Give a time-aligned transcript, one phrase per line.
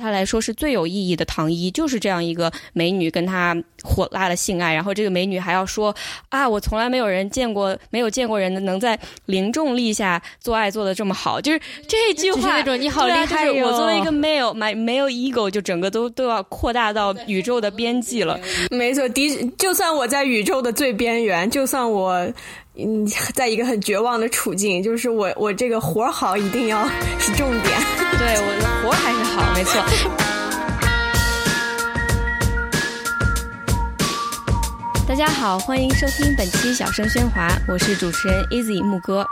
[0.00, 5.94] 他来说是最有意义的糖衣，就是这样一个美女跟他火辣的性爱，然后这个美女还要说
[6.30, 13.66] 啊，我从来没有人见过，没有见过人能在零重力下做爱做的这么好，就是这句话那种你好厉害哟！
[13.66, 18.40] 我作为一个 male，my male ego 就整个都都要扩大到宇宙的边际了。
[18.70, 22.26] 没错，的就算我在宇宙的最边缘，就算我
[22.76, 26.88] 嗯在一个很绝望的处境，就是我我这个活好一定要
[27.18, 27.78] 是重点。
[28.18, 29.78] 对我的活还是好，没错。
[35.06, 39.26] 大家好，欢迎收听本期《小声喧哗》，我是主持人 Easy 木哥。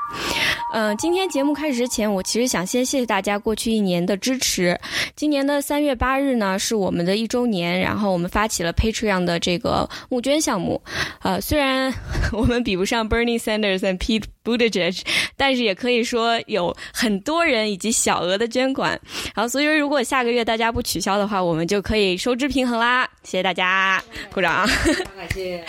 [0.74, 4.78] 嗯，今天节目开始之前，我其实想先谢谢大家过去一年的支持。
[5.16, 10.82] 今年的三月八日呢，是我们的一周年，然后我们发起了 Patreon 的这个募捐项目。
[11.22, 11.94] 呃，虽然
[12.32, 15.02] 我们比不上 Bernie Sanders 和 Pete Buttigieg，
[15.36, 18.98] 但是也可以说有很多人以及小额的捐款。
[19.34, 23.08] 然后，所以说如果下个月大家不取消的话，我们就可以收支平衡啦。
[23.22, 24.66] 谢谢大家，鼓掌。
[24.66, 25.64] 感谢。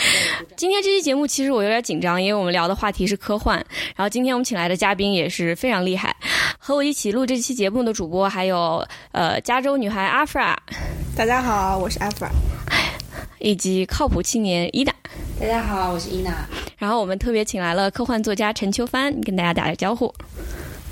[0.56, 3.58] 今天这期节目其实我有点紧张，因为我们聊的话题是科幻。
[3.96, 6.16] 然后今天我们请来的嘉宾也是非常厉害，
[6.58, 10.58] 和我一起录这期节目的主播还有呃加州女孩阿弗拉，
[11.16, 12.32] 大家好，我是阿弗拉，
[13.40, 14.94] 以及靠谱青年伊娜，
[15.40, 16.46] 大家好，我是伊娜。
[16.78, 20.14] 然后我们特别请来了科幻作家陈秋帆，跟大家打个招呼。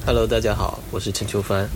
[0.06, 1.68] Hello，大家好，我是陈秋帆。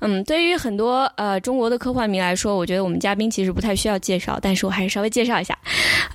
[0.00, 5.56] 嗯，对于很多呃中国的科幻迷来说，我觉得我们嘉宾其实不太需要介绍，但是我还是稍微介绍一下。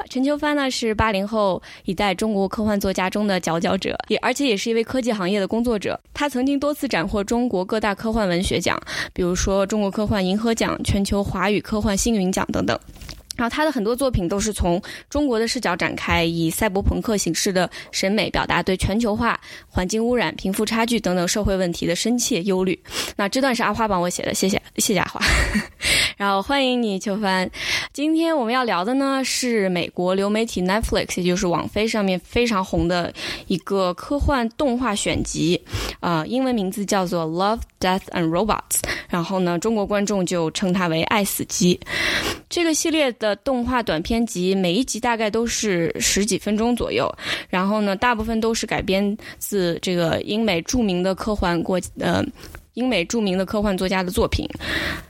[0.10, 6.00] 陈秋帆呢是八零后一代中国科幻作家中的佼佼者，也而且也是一位科技行业的工作者。
[6.12, 8.82] 他曾经多次斩获中国各大科幻文学奖，
[9.14, 12.80] 比如说中国科幻银河奖、全球华语科幻星云奖等等。
[13.40, 22.78] 然后他的很多作品都是从中国的视角展开，以赛博朋克形式的审美表达对全球化、环境污染、贫富差距等等社会问题的深切忧虑。
[23.16, 25.22] 那这段是阿花帮我写的，谢谢谢谢阿花。
[26.18, 27.50] 然后欢迎你秋帆。
[27.94, 33.14] 今天我们要聊的呢是美国流媒体 Netflix，也就是网飞上面非常红的
[33.48, 35.62] 一个科幻动画选集，
[36.02, 38.82] 啊，英文名字叫做《Love, Death and Robots》。
[39.08, 41.80] 然后呢，中国观众就称它为《爱死机》。
[42.48, 47.10] 这个系列的动画短片集，每一集大概都是十几分钟左右。
[47.48, 52.24] 然后呢，大部分都是改编自这个英美著名的科幻国呃，
[52.74, 54.48] 英美著名的科幻作家的作品。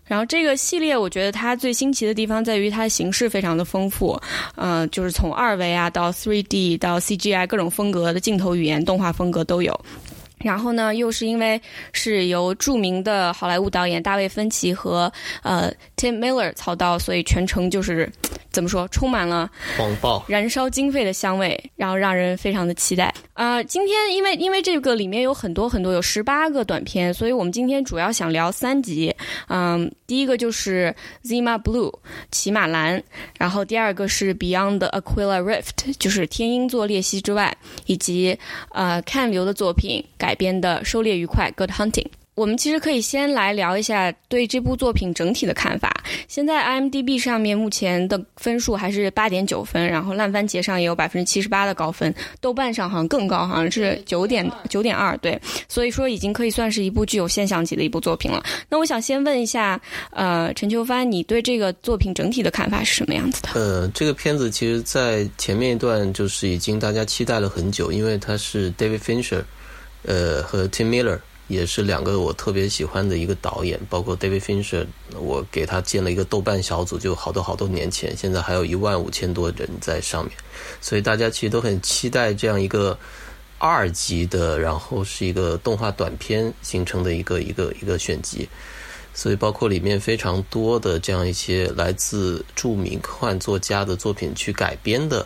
[0.06, 4.20] 然后这个系列，我觉得它最新奇的地方在于它的形式非常的丰富，
[4.56, 9.78] 呃，就是从二维啊到 three D 到 CGI 各种风格的镜头语言、动画风格都有。
[10.40, 11.62] 然后呢，又是因为
[11.92, 15.12] 是由著名的好莱坞导演大卫芬奇和
[15.44, 18.10] 呃 Tim Miller 操刀，所以全程就是
[18.50, 23.14] 怎么说，充满了狂暴、燃烧经费的香味，然后让人非常的期待。
[23.34, 29.14] 啊，今天因为因为这个里面有很多很多有十八个短片，所以我们今天主要想聊三集。
[29.50, 31.94] 嗯，第一个就是 Zima Blue
[32.32, 33.02] 骑马蓝，
[33.38, 37.56] 然后第二个是 Beyond the Aquila Rift，就是天鹰座裂隙之外，
[37.86, 38.38] 以及
[38.72, 40.29] 呃看流的作品改。
[40.30, 46.04] 改编的《狩猎愉快》Good Hunting，我们其实可以先来聊一下对这部作品整体的看法。
[46.28, 55.18] 现在 IMDB 上面目前的分数还是八点九分，然后烂番茄上也有百分之七十八的高分，豆瓣上好像更高，好像是九点九点二。
[55.18, 58.44] 对，所以说已经可以算是一部具有现象级的一部作品了。
[58.70, 63.50] 那我想先问一下，呃，陈秋帆，你对这个作品整体的看法是什么样子的？
[63.56, 69.42] 呃，这个片子其实，在前面一段就是已经大家期待了很久，因为它是 David Fincher。
[70.04, 74.86] 呃，和 Tim Miller 也是两个我特别喜欢的一个导演，包括 David Fincher，
[75.20, 80.32] 我给他建了一个豆瓣小组，就好多好多年前，现在还有一万五千多人在上面，
[80.80, 82.98] 所以大家其实都很期待这样一个
[83.58, 88.48] 二级的，然后是一个动画短片形成的一个一个一个选集，
[89.16, 95.26] 所以包括里面非常多的这样一些来自著名科幻作家的作品去改编的，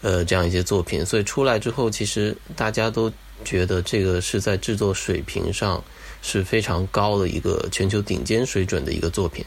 [0.00, 3.12] 呃，这样一些作品，所以出来之后，其实大家都。
[3.44, 5.82] 觉得这个是在制作水平上
[6.22, 9.44] 是非常高的一个全球顶尖水准的一个作品。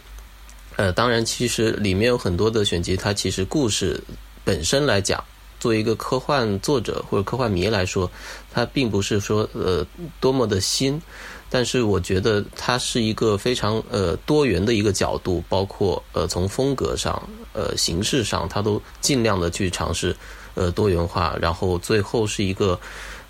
[0.76, 4.04] 呃，当然，其实里面有很多的选集，它其实故事
[4.44, 5.24] 本身来讲，
[5.60, 8.10] 作为一个科幻作者或者科幻迷来说，
[8.52, 9.86] 它并不是说呃
[10.20, 11.00] 多么的新。
[11.48, 17.22] 但是我觉得它是一个非常呃多元的一个角度，包括呃从风格上、
[17.54, 20.16] 呃形式上，它都尽量的去尝试
[20.56, 22.80] 呃多元化，然后最后是一个。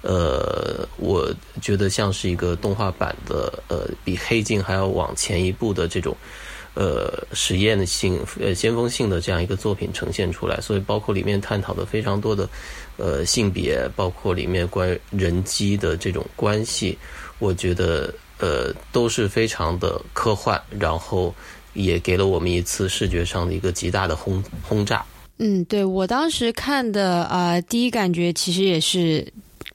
[0.03, 6.13] 呃，我觉得像是一个动画版的，呃，比《黑镜》还要往前一步的这种，
[6.73, 10.59] 呃，实验性、呃，先锋性的这样一个作品呈现出来。
[10.59, 12.49] 所以，包括里面探讨的非常多的，
[12.97, 16.97] 呃，性别，包括里面关于人机的这种关系，
[17.39, 21.33] 我觉得，呃，都是非常的科幻，然后
[21.73, 25.05] 也给了我们一次视觉上的一个极大的轰轰炸。
[25.37, 29.25] 嗯，对我当时看的啊，第一感觉其实也是。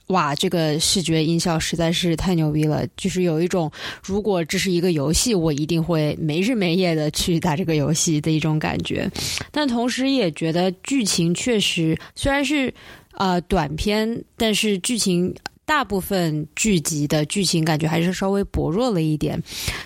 [0.08, 2.86] 哇，这个视觉音效实在是太牛逼了！
[2.96, 3.70] 就是有一种，
[4.02, 9.10] 如果这是一个游戏，我一定会没日没夜的去打这个游戏的一种感觉。
[9.50, 12.72] 但同时也觉得剧情确实虽然是
[13.12, 15.34] 呃短片，但是剧情。
[15.68, 19.38] 大部分剧集的剧情感觉还是稍微薄弱了一点，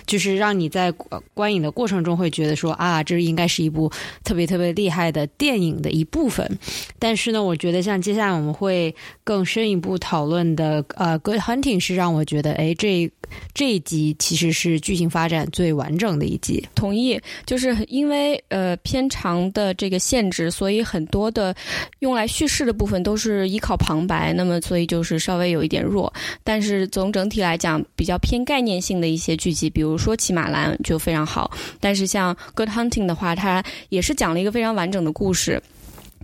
[0.07, 0.89] 就是让你在
[1.33, 3.91] 观影的过程中会觉得说啊，这应该是一部
[4.23, 6.57] 特别特别厉害的电影的一部分。
[6.97, 8.95] 但是呢，我觉得像接下来我们会
[9.25, 13.11] 更深一步讨论的呃《Good Hunting》是让我觉得，哎，这
[13.53, 16.65] 这一集其实是剧情发展最完整的一集。
[16.73, 21.53] 同意，就是因为呃偏长的这个限制，所以很多的
[21.99, 25.72] 用来叙事的部分都是依靠旁白，那么所以就是稍微有一。
[25.73, 31.49] 点弱，但是从整体来讲，比较偏概念性的一些剧集，比如说《骑马兰》就非常好。
[31.79, 35.59] 但是像《Good Hunting》的话，它也是讲了一个非常完整的故事，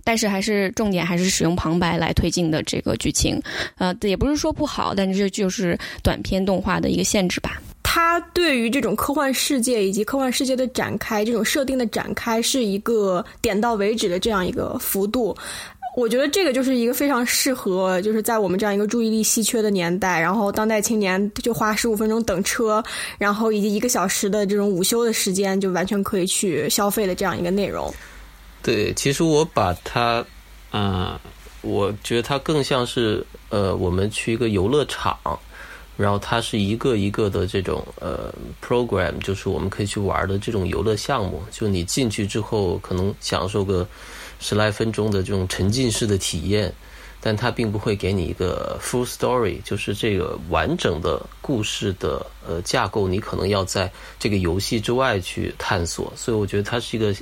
[0.04, 3.42] 但是还是重点还是使用旁白来推进的这个剧情。
[3.78, 7.60] 呃，也不是说不好，但是这就是短片动画的一个限制吧。
[7.82, 15.36] 它对于这种科幻世界以及科幻世界的展开，这种设定的展开，是一个点到为止的这样一个幅度。
[15.96, 22.82] 我觉得这个就是一个非常适合，就是在我们这样一个注意力稀缺的年代，然后当代青年就花十五分钟等车，
[23.18, 27.92] 然后以及一个小时的这种午休的时间，就完全可以去消费的这样一个内容。
[28.62, 30.24] 对，其实我把它，
[30.72, 31.18] 嗯，
[31.60, 35.18] 我觉得它更像是，呃，我们去一个游乐场，
[35.96, 38.32] 然后它是一个一个的这种呃
[38.64, 41.42] program，就是我们可以去玩的这种游乐项目。
[41.50, 43.84] 就你进去之后，可能享受个。
[44.40, 46.72] 十来分钟的这种沉浸式的体验，
[47.20, 56.12] 但它并不会给你一个 full story，就是这个完整的故事的呃架构，你可能要在这个游戏之外去探索。
[56.16, 57.14] 所以我觉得它是一个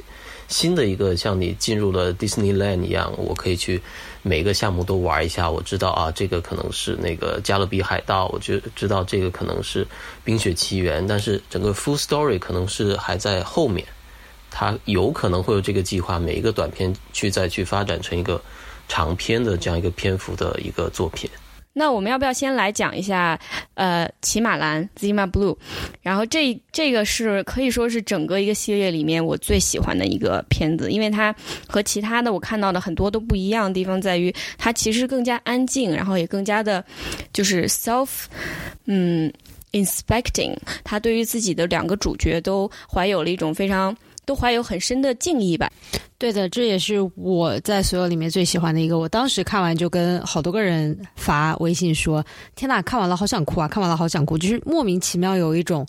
[0.47, 3.82] 新的一个像你进入了 Disneyland 一样，我可以去
[4.23, 5.50] 每个项目都玩一下。
[5.50, 9.87] 我知道啊，这个可能是那个加勒比海盗，我就知道这个可能是
[10.25, 13.85] 冰雪奇缘，但是整个 full story 可能是还在后面。
[14.50, 18.41] 它有可能会有这个计划，每一个短片去再去发展成一个
[18.89, 21.29] 长篇的这样一个篇幅的一个作品。
[21.75, 23.39] 那我们要不要先来讲一下
[23.75, 25.56] 呃《骑马蓝》（Zima Blue）？
[26.03, 31.33] 然后这这个是可以说是整个一个系列里面我最喜欢的一个片子，因为它
[31.69, 36.85] 和其他的我看到的很多都不一样的地方在于，它其实更加安静，然后也更加的，
[37.33, 38.09] 就是 self，
[38.87, 39.33] 嗯
[39.71, 40.56] ，inspecting。
[40.83, 43.97] 他对于自己的两个主角都怀有了一种非常。
[44.29, 45.71] 都怀有很深的敬意吧。
[46.19, 48.99] 对的，这也是我在所有里面最喜欢的一个。
[48.99, 52.23] 我当时看完就跟好多个人发微信说
[52.55, 53.67] ：“天呐，看完了好想哭啊！
[53.67, 55.87] 看完了好想哭，就是莫名其妙有一种。”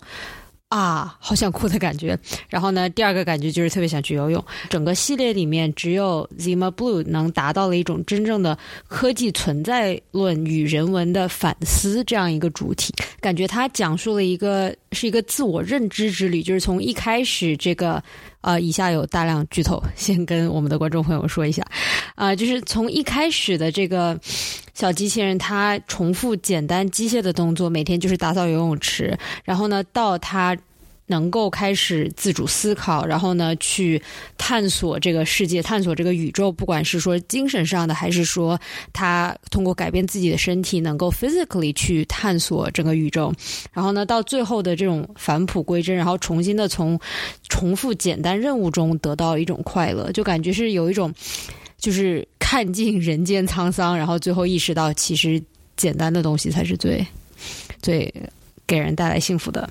[0.70, 2.16] 啊，好想哭的感觉。
[2.48, 4.40] 然后呢，第二个感觉就是特别想去游泳。
[4.68, 8.56] 整个系列里面，只有 Zima Blue 能达到了一种真正的
[8.86, 12.94] 科技存在论与人文的反思这样一个主题。
[13.20, 18.00] 感觉它讲述了一个是一个自我认知之旅，就是从一开始这个
[18.40, 21.62] 啊，以下有大量剧透，先跟我们的观众朋友说一下
[22.14, 24.18] 啊，就是从一开始的这个
[24.74, 30.56] 小机器人，它重复简单机械的动作，每天就是打扫游泳池，然后呢，到它。
[31.10, 34.00] 能够开始自主思考，然后呢，去
[34.38, 36.52] 探索这个世界，探索这个宇宙。
[36.52, 38.58] 不管是说精神上的，还是说
[38.92, 43.34] 他通过改变自己的身体，能够 physically 去探索整个宇宙。
[43.72, 46.98] 然后呢，到最后的这种返璞归真，然后重新的从
[47.48, 51.12] 重复简单任务中得到一种快乐，就感觉是有一种
[51.76, 55.42] 就是看尽人间沧桑，然后最后意识到其实
[55.76, 57.04] 简单的东西才是最
[57.82, 58.12] 最
[58.66, 59.68] 给人带来幸福的。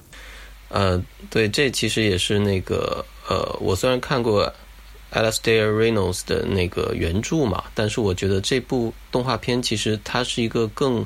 [0.70, 4.52] 呃，对，这其实也是那个呃，我虽然看过
[5.12, 11.06] Alastair Reynolds 的那个原著嘛，但是我觉得这部动画片其实它是一个更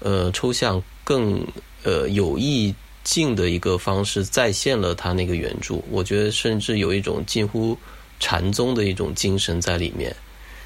[0.00, 1.46] 呃抽象、更
[1.84, 2.74] 呃有意
[3.04, 5.76] 境的一个方式再现了他那个原著。
[5.90, 7.78] 我觉得甚至有一种近乎
[8.18, 10.14] 禅宗的一种精神在里面，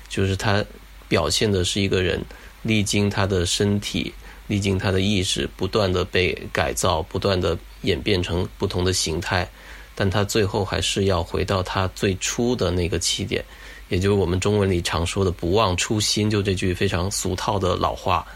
[0.09, 0.65] 就是他
[1.07, 2.19] 表现的是一个人
[2.63, 4.13] 历经他的身体。
[4.49, 9.49] 历经他的意识不断的被改造，不断的演变成不同的形态，
[9.95, 13.45] 但他最后还是要回到他最初的那个起点，
[13.89, 18.27] 也就是我们中文里常说的“不忘初心”，就这句非常俗套的老话。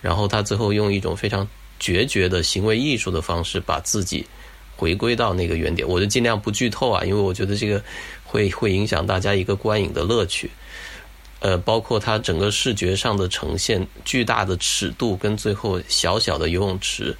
[0.00, 1.46] 然后他最后用一种非常
[1.78, 4.24] 决绝的行为艺术的方式，把自己
[4.76, 5.86] 回归到那个原点。
[5.88, 7.82] 我就尽量不剧透啊，因为我觉得这个
[8.24, 10.50] 会会影响大家一个观影的乐趣。
[11.40, 17.14] 呃，包括它整个视觉上的呈现，巨大的尺度跟最后小小的游泳池，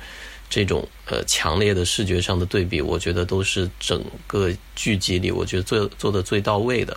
[0.49, 6.97] 这种呃强烈的视觉上的对比，我觉得都是整个剧集里我觉得做做的最到位的。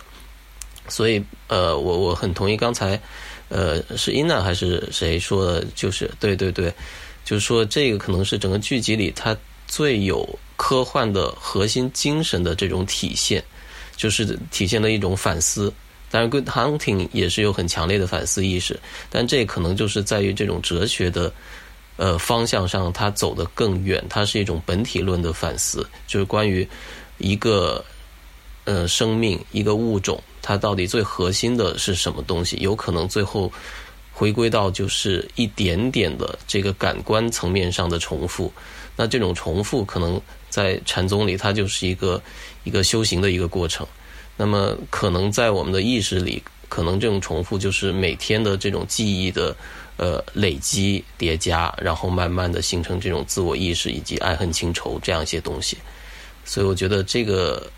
[0.88, 3.00] 所以呃，我我很同意刚才
[3.48, 6.72] 呃是伊娜还是谁说的，就是对对对，
[7.24, 9.36] 就是说这个可能是整个剧集里它
[9.68, 13.42] 最有科幻的核心精神的这种体现，
[13.96, 15.72] 就是体现了一种反思。
[16.10, 18.76] 当然，Good Hunting 也是有很强烈的反思意识，
[19.08, 21.32] 但这可能就是在于这种哲学的
[22.00, 24.02] 呃方向上，它走得更远。
[24.08, 26.66] 它是一种本体论的反思，就是关于
[27.18, 27.84] 一个
[28.64, 32.56] 呃生命、一个物种，它到底最核心的是什么东西？
[32.56, 33.52] 有可能最后
[34.14, 38.50] 回归到就是一点点的这个感官层面上的重复。
[38.96, 42.22] 那这种重复，可能在禅宗里，它就是一个
[42.64, 43.86] 一个修行的一个过程。
[44.38, 49.54] 那么，可能在我们的意识里，可能这种重复就是每天的这种记忆的
[50.00, 55.76] 呃累积叠加，然后慢慢的形成这种自我意识以及爱恨情仇这样一些东西。
[56.46, 57.70] 所以，我觉得这个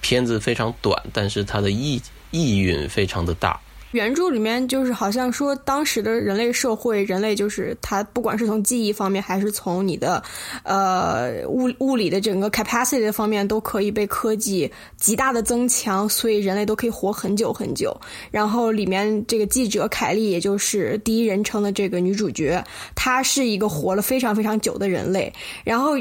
[0.00, 3.60] 片子非常短，但是它的意意蕴非常的大。
[3.92, 10.22] 原著里面就是好像说，当时的人类社会，人类就是他，不管是从记忆方面，还是从你的
[10.64, 17.96] 呃物物理的整个 capacity 的方面，都可以被科技极大的增强，所以人类都可以活很久很久。
[18.30, 22.62] 然后里面这个记者凯莉，也就是第一人称的这个女主角，
[22.94, 25.32] 她是一个活了非常非常久的人类。
[25.64, 25.92] 然后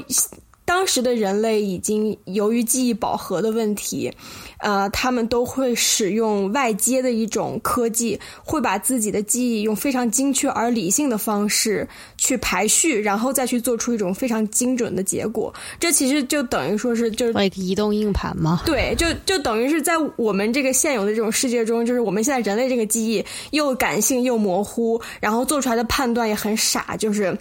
[0.65, 4.11] 当时的人类已经由于记忆饱和的问题。
[4.59, 15.53] 呃，他们都会使用外接的一种科技，会把自己的记忆用非常精确而理性的方式去排序，然后再去做出一种非常精准的结果。
[15.79, 18.61] 这其实就等于说是就是移动硬盘吗？
[18.65, 27.37] 对，就就等于是在我们这个现有的这种世界中，就是我们现在人类这个记忆又感性又模糊，然后做出来的判断也很傻，就是。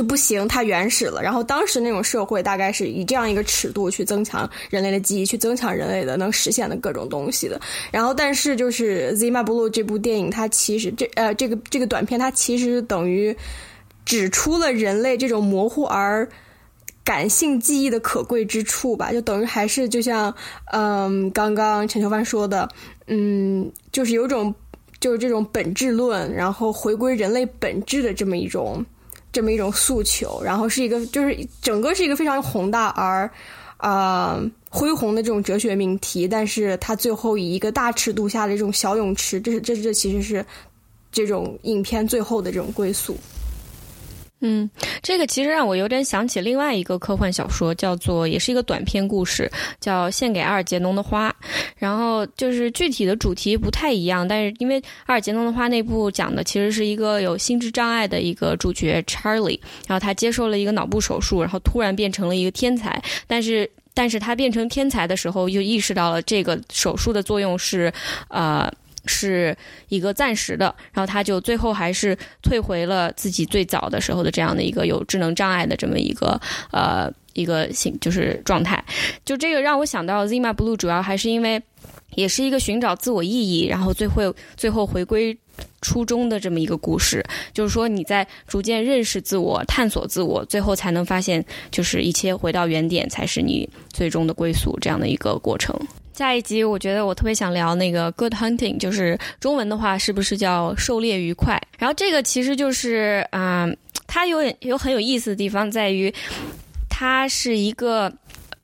[0.00, 1.22] 就不行，太原始了。
[1.22, 7.60] 然后当时那种社会大概是以这样一个尺度去增强人类的记忆，去增强人类的能实现的各种东西的。
[7.90, 13.36] 然后，但是就是《Zima Blue》这部电影，它其实这呃这个这个短片，它其实等于
[14.06, 16.26] 指出了人类这种模糊而
[17.04, 19.12] 感性记忆的可贵之处吧。
[19.12, 20.34] 就等于还是就像
[20.72, 22.66] 嗯刚刚陈秋帆说的，
[23.06, 24.54] 嗯，就是有种
[24.98, 28.82] 就是这种本质论，然后回归人类本质的这么一种。
[29.32, 33.30] 这么一种诉求，然后是一个，就是整个是一个非常宏大而，
[33.76, 40.44] 啊，恢宏的这种哲学命题，但是它最后以一个大尺度下的这种小泳池，这是这这其实是
[41.12, 43.16] 这种影片最后的这种归宿。
[44.40, 44.68] 嗯，
[45.02, 51.28] 这个其实让我有点想起另外一个科幻小说，叫做也是一个短篇故事，叫《献给阿尔杰农的花》。
[51.76, 63.02] 然后就是具体的主题不太一样，但是因为阿尔杰农的花那部讲的其实是一个有心智障碍的一个主角 Charlie，然后他接受了一个脑部手术，然后突然变成了一个天才。
[63.26, 67.92] 但是，但是他变成天才的时候，又意识到了这个手术的作用是，
[68.28, 68.70] 呃。
[69.06, 69.56] 是
[69.88, 76.40] 一个暂时的，然后他就最后还是退回了自己最早的时候的这样的一个有智能障碍的这么一个
[76.70, 78.82] 呃一个形就是状态。
[79.24, 81.62] 就这个让我想到《Zima Blue》，主要还是因为
[82.14, 85.36] 也是一个寻找自我意义，然后最后最后回归
[85.80, 87.24] 初衷的这么一个故事。
[87.54, 95.74] 就是说你在逐渐认识自我、探索自我，最后才能发现，就是一切回到原点才是你最终的归宿这样的一个过程。
[96.12, 101.58] 下一集，我觉得我特别想聊那个 Good Hunting，就是中文的话是不是叫狩猎愉快？
[101.78, 103.66] 然后这个其实就是啊，
[104.06, 106.12] 它有有很有意思的地方在于，
[106.90, 108.12] 它是一个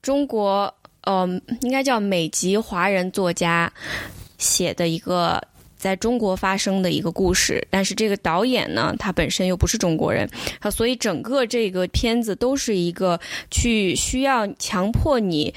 [0.03, 0.73] 中国
[1.05, 1.27] 呃，
[1.63, 3.73] 应该叫美籍华人作家
[4.37, 5.43] 写的一个
[5.79, 10.29] 在中国发生的一个故事，但是这个导演呢，他本身又不是中国人，
[10.61, 13.19] 啊，所以整个这个片子都是一个
[13.51, 15.55] 去需要强迫你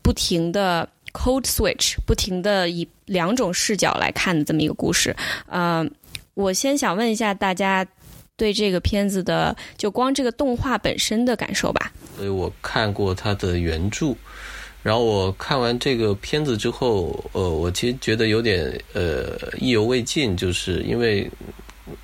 [0.00, 0.88] 不停的。
[1.14, 5.14] Code Switch 不停的以两种视角来看的这么一个故事，
[5.46, 5.86] 呃，
[6.34, 7.86] 我先想问一下大家
[8.36, 11.92] 对这个片子的就光这个动画本身的感受吧。
[12.16, 14.14] 所以我看过它的原著，
[14.82, 21.30] 然后我看完这个片子之后，呃，我其实觉得有点呃意犹未尽，就是因为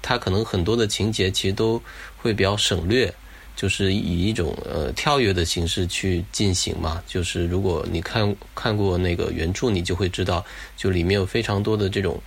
[0.01, 1.83] 它可能很多的情节其实都
[2.17, 3.13] 会比较省略。
[3.61, 10.43] 就是以一种呃跳跃的形式去进行嘛，就是如果你看看过那个原著，你就会知道，
[10.79, 12.19] 就里面有非常多的这种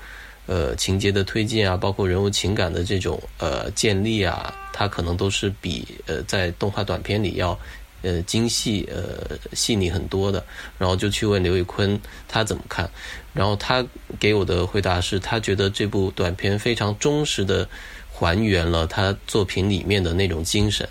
[0.45, 7.59] 呃情节的推进啊，包括人物情感的这种呃建立啊，它可能都是比呃在动画短片里要
[8.03, 10.45] 呃精细呃细腻很多的。
[10.77, 12.87] 然后就去问刘宇坤他怎么看，
[13.33, 13.83] 然后他
[14.19, 17.67] 给我的回答是他觉得这部短片非常忠实的
[18.11, 20.87] 还原了他作品里面的那种精神。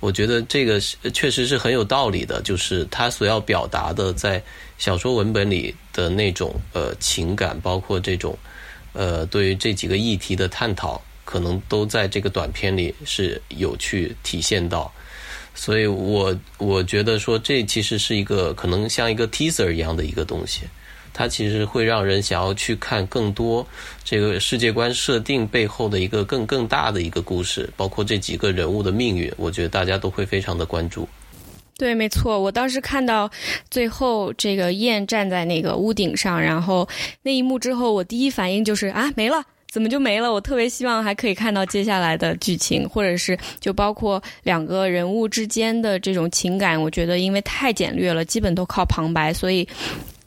[0.00, 4.42] 我觉得这个是确实是很有道理的，就是他所要表达的在
[4.78, 8.38] 小说文本里的那种呃情感，包括这种
[8.92, 14.92] 呃对于这几个议题的探讨，可能都在这个短片里是有去体现到。
[15.54, 20.62] 所以我我觉得说这其实是一个可能像一个 teaser 一样的一个东西。
[21.18, 23.66] 它其实会让人想要去看更多
[24.04, 31.08] 这个世界观设定背后的一个更更大的一个故事，包括这几个人物的命运，我觉得大家都会非常的关注。
[31.78, 33.30] 对，没错，我当时看到
[33.70, 36.86] 最后这个燕站在那个屋顶上，然后
[37.22, 40.30] 那一幕之后，我第一反应就是啊，没了，怎么就没了？
[40.30, 49.66] 我特别希望还可以看到接下来的剧情，或者是就包括两个人物之间的这种情感，我觉得因为太简略了，基本都靠旁白，所以。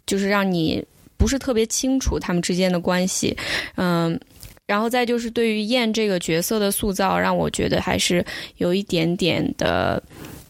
[0.10, 0.84] 就是让你
[1.18, 3.38] 不是特别清楚他们之间的关系，
[3.76, 4.20] 嗯，
[4.66, 8.26] 然后再就是对于燕这个角色的塑造，让我觉得还是
[8.58, 10.02] 有一点点的，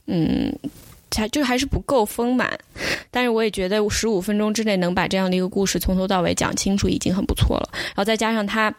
[0.07, 0.49] 嗯，
[1.13, 2.57] 还就还是不够丰满。
[3.11, 7.69] 但是我也觉得十五分钟之内能把这样的一个故事从头到尾讲清楚已经很不错了。
[7.73, 8.73] 然后再加上他。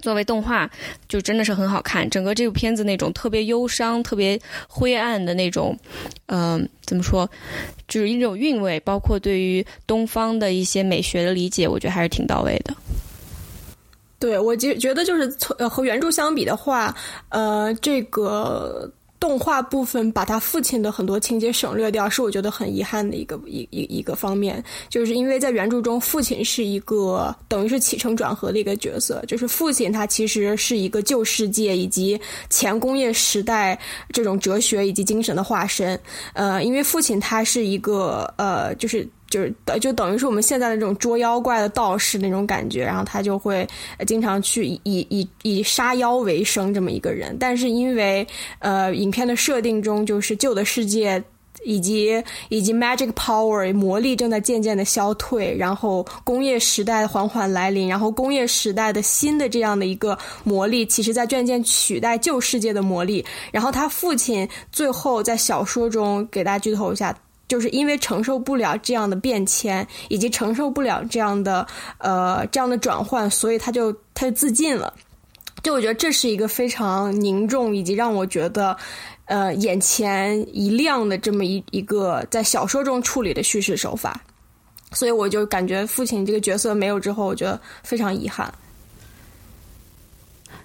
[0.00, 0.70] 作为动画，
[1.08, 2.08] 就真的是很好看。
[2.08, 5.78] 整个这部片子那种特别忧伤、特别灰暗的那种，
[6.26, 7.28] 嗯，怎么说，
[7.86, 12.74] 就是一种韵味，包括对于东方的一些美学的理解，我觉得还是挺到位的。
[14.18, 16.94] 对我觉觉得就是从和原著相比的话，
[17.28, 18.90] 呃，这个。
[19.20, 33.78] 动画部分把他父亲的很多情节省略掉，是我觉得很遗憾的一个一一一个方面，就是因为在原著中，父亲是一个等于是起承转合的一个角色，就是父亲他其实是一个旧世界以及前工业时代
[34.12, 35.98] 这种哲学以及精神的化身，
[36.34, 39.08] 呃，因为父亲他是一个呃，就是。
[39.30, 43.66] 就是就等于是我们现在的这种捉妖怪的道士那种感觉，然后他就会
[44.06, 44.80] 经常去以
[45.10, 47.36] 以以杀妖为生这么一个人。
[47.38, 48.26] 但是因为
[48.58, 51.22] 呃，影片的设定中就是旧的世界
[51.64, 63.24] 以及以及 magic power 魔力正在渐渐的消退，然后工业时代缓缓来临，然后工业时代的新的这样的一个魔力，其实在渐渐取代旧世界的魔力。
[63.52, 67.14] 然后他父亲最后在小说中给大家剧透一下。
[67.48, 71.66] 就是因为承受不了这样的变迁，以及承受不了这样的
[71.98, 74.92] 呃这样的转换，所以他就他就自尽了。
[75.62, 78.76] 就我觉得这是一个非常凝重，以及让我觉得
[79.24, 84.20] 呃眼前一亮的这么一一个在小说中处理的叙事手法。
[84.92, 88.52] 所以我就感觉父亲这个角色没有之后，我觉得非常遗憾。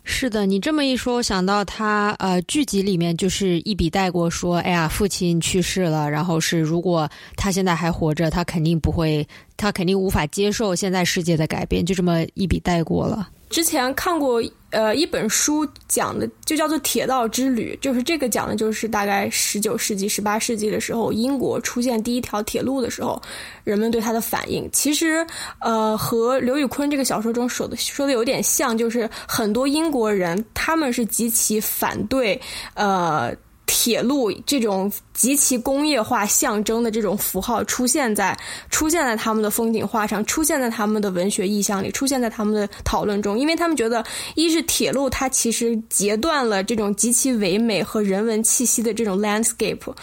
[0.06, 13.30] 是的，你这么一说，我想到他呃，剧集里面就是一笔带过，说哎呀，父亲去世了，然后是如果他现在还活着，他肯定不会，他肯定无法接受现在世界的改变，就这么一笔带过了。
[13.50, 14.42] 之前看过
[14.74, 23.22] 呃一本书讲的，就叫做《铁道之旅》，就是这个讲的就是大概十九世纪、十八世纪的时候，英国出现第一条铁路的时候，
[23.64, 24.70] 人们对它的反应。
[24.74, 25.26] 其实
[25.62, 32.40] 呃和刘宇坤这个小说中说的说的有点像，就是很多英国人他们是极其反对
[32.74, 33.34] 呃。
[33.66, 38.38] 铁路这种极其工业化象征的这种符号出现在
[38.70, 44.04] 出现在他们的风景画上，出现在他们的文学意象里，出现在他们的讨论中，因为他们觉得，
[44.36, 49.94] 一是铁路它其实截断了这种极其唯美和人文气息的这种 landscape，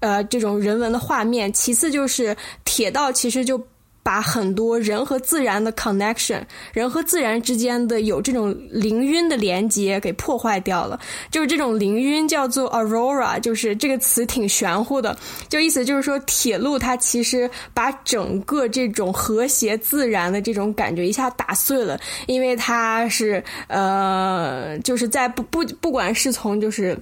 [0.00, 3.60] 呃，这种人文的画面；其次就是铁道其实就。
[4.02, 10.98] 把很多人和自然的 connection，人和自然之间的有这种灵晕的连接给破坏掉了。
[11.30, 15.16] 就是这种灵晕叫做 aurora，就是这个词挺玄乎的，
[15.48, 26.98] 就意思就是说铁路它其实把整个这种和谐自然的这种感觉一下打碎了，因为它是呃，就是在不不不管是从就是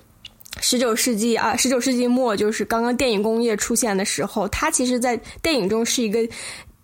[0.61, 6.19] 十九世纪啊，十九世纪末就是刚刚电影工业出现的时候，它其实在电影中是一个。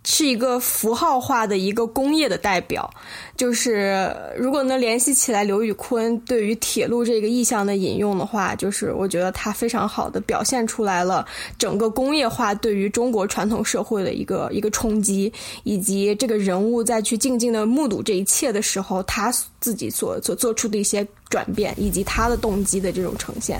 [0.05, 2.87] 是一个符号化的一个工业的代表，
[3.35, 11.25] 就是如果能联系起来刘宇坤对于铁路这个意象的引用的话，就是我觉得他非常好的表现出来了
[11.57, 23.59] 整个工业化对于中国传统社会的一个 一个冲击，以及这个人物在去静静的目睹这一切的时候，他自己所所做出的一些转变，以及他的动机的这种呈现。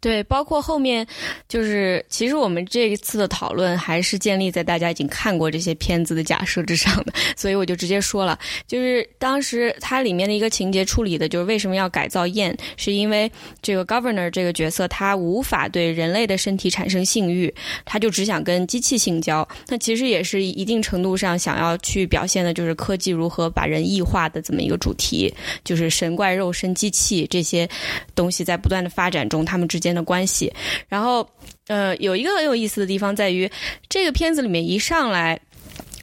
[0.00, 1.04] 对，包括后面，
[1.48, 13.28] 就是其实我们这一次的讨论还是建立在大家已经看过这些片子的假设之上的， 所以我就直接说了，就是当时它里面的一个情节处理的，就是为什么要改造燕，是因为
[13.60, 17.52] 这个 Governor 这个角色他无法对人类的身体产生性欲，
[17.84, 19.46] 他就只想跟机器性交。
[19.66, 25.34] 那其实也是一定程度上想要去表现的，就是科技如何把人异化的这么一个主题，
[25.64, 27.68] 就是神怪肉身机器这些
[28.14, 29.87] 东西在不断的发展中，他们之间。
[29.88, 30.52] 间的关系。
[30.88, 31.28] 然后，
[31.66, 33.50] 呃，有一个很有意思的地方在于，
[33.88, 35.40] 这个片子里面一上来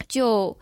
[0.08, 0.58] 就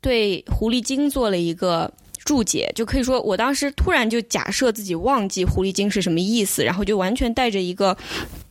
[0.00, 1.92] 对狐狸精做了一个。
[2.24, 7.96] 注解就可以说，我当时突然就假设自己忘记狐狸精是什么意思，然后就完全带着一个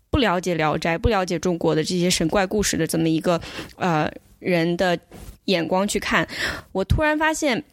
[0.09, 3.39] 不了解《聊斋》、不了解中国的这些神怪故事的这么一个
[3.77, 4.99] 呃人的
[5.45, 6.27] 眼光去看，
[6.73, 7.63] 我突然发现。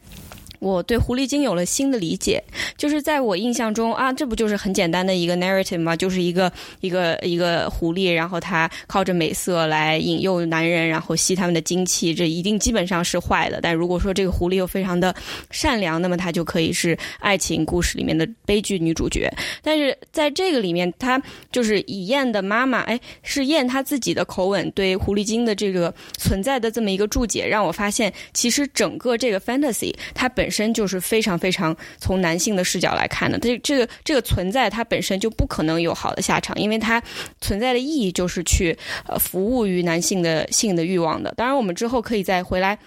[0.58, 2.42] 我对狐狸精有了新的理解，
[2.76, 5.94] 就是在我印象中啊，这不就是很简单的一个 narrative 吗？
[5.94, 13.60] 就是一个一个一个狐狸，然后它靠着美色来引诱男人，然后吸他们的精气，这一定基本上是坏的。
[13.62, 15.14] 但如果说这个狐狸又非常的
[15.50, 19.32] 善良，那么它就可以是爱情故事里面的悲剧女主角。
[19.62, 30.47] 但是在这个里面，它就是以燕的妈妈，哎，是燕她自己的口吻对狐狸精的这个存在的这么一个注解，让我发现其实整个这个 fantasy 它本。
[30.48, 37.02] 本身就是非常非常从男性的视角来看的，这这个这个存在它本身就不可能有好的下场，因为它
[37.38, 38.74] 存在的意义就是去
[39.06, 41.34] 呃服务于男性的性的欲望的。
[41.36, 42.78] 当然，我们之后可以再回来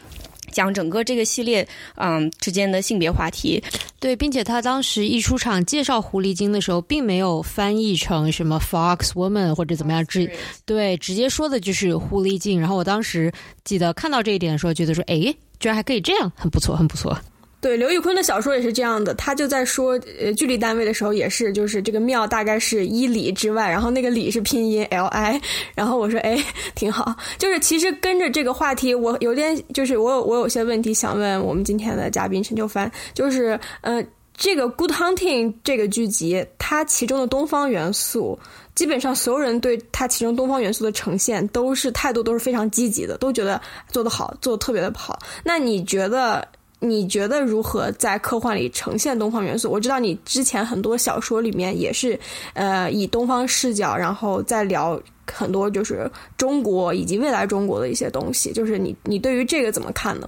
[0.52, 3.64] 讲整个这个系列嗯之间的性别话题。
[4.00, 10.28] 对，并且他当时一出场介绍狐狸精的时候，并没有翻译成什么 Fox Woman 或者怎么样，直
[10.66, 12.60] 对直接说的就是狐狸精。
[12.60, 13.32] 然后我当时
[13.64, 17.16] 记得看到这一点的时候，觉得说，哎，居然还可以这样，很不错，很不错。
[17.62, 25.40] 对，刘宇坤的小说也是这样的，他就在说呃距离单位的时候也是，就是这个庙大概是一里之外，然后那个里是拼音 L I，
[25.76, 26.44] 然后我说哎
[26.74, 34.04] 挺好，就是其实跟着这个话题，我有点就是我有我有些问题想问我们今天的嘉宾陈秋帆，就是呃
[34.36, 38.40] 这个 Good Hunting 这个剧集，它其中的东方元素，
[38.74, 45.20] 基本上所有人对它其中东方元素的呈现都是态度都是非常积极的，都觉得做得好，做得特别的好。
[45.44, 46.44] 那你觉得？
[46.84, 49.70] 你觉得如何在科幻里呈现东方元素？
[49.70, 52.20] 我知道你之前很多小说里面也是，
[52.54, 55.00] 呃，以东方视角，然后再聊
[55.32, 58.52] 很多就是中国以及未来中国的一些东西。
[58.52, 60.28] 就是你，你对于这个怎么看呢？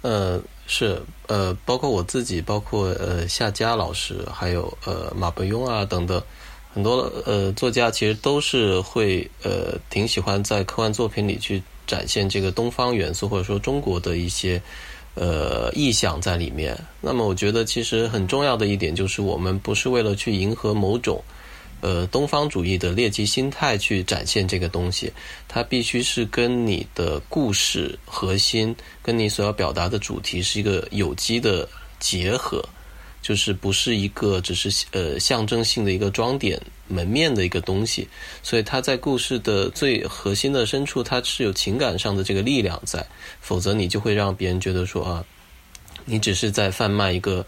[0.00, 6.22] 呃，是呃，包括我自己，包括呃夏佳老师，还有呃马伯庸啊等等
[6.72, 14.58] 很多呃作家，其实都是会呃挺喜欢在科幻作品里去展现这个东方元素，或者说中国的一些。
[15.14, 16.78] 呃，意象在里面。
[17.00, 21.22] 那么，我觉得其实很重要的一点就是，我们不是为了去迎合某种
[21.80, 25.12] 呃东方主义的猎奇心态去展现这个东西，
[25.46, 32.64] 它必须是跟你的故事核心，跟你所要表达的主题是一个有机的结合。
[33.22, 38.08] 就是不是一个只是呃象征性的一个装点门面的一个东西，
[38.42, 43.04] 所以它在故事的最核心的深处，它是有情感上的这个力量在，
[43.40, 45.24] 否则你就会让别人觉得说啊，
[46.04, 47.44] 你只是在贩卖一个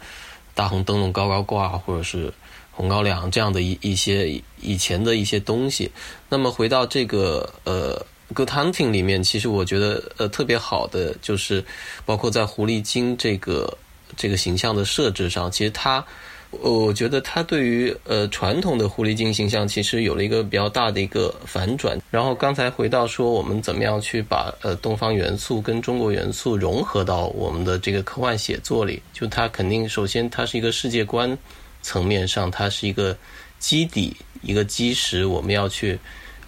[0.53, 2.33] 大红灯笼高高挂，或者是
[2.71, 5.91] 红高粱这样的一一些以前的一些东西。
[6.29, 11.63] 那么回到这个呃《Good Hunting》里面，其实我觉得呃特别好的就是，
[12.05, 13.77] 包括在狐狸精这个。
[14.15, 16.03] 这个形象的设置上，其实他，
[16.49, 21.99] 我觉得他对于呃传统的狐狸精形象，其实有了一个比较大的一个反转。
[22.09, 29.01] 然后刚才回到说，我们怎么样去把呃东方元素跟中国元素融合到我们的这个科幻写作里？
[29.13, 31.37] 就它肯定首先它是一个世界观
[31.81, 33.15] 层面上，它是一个
[33.59, 35.99] 基底一个基石，我们要去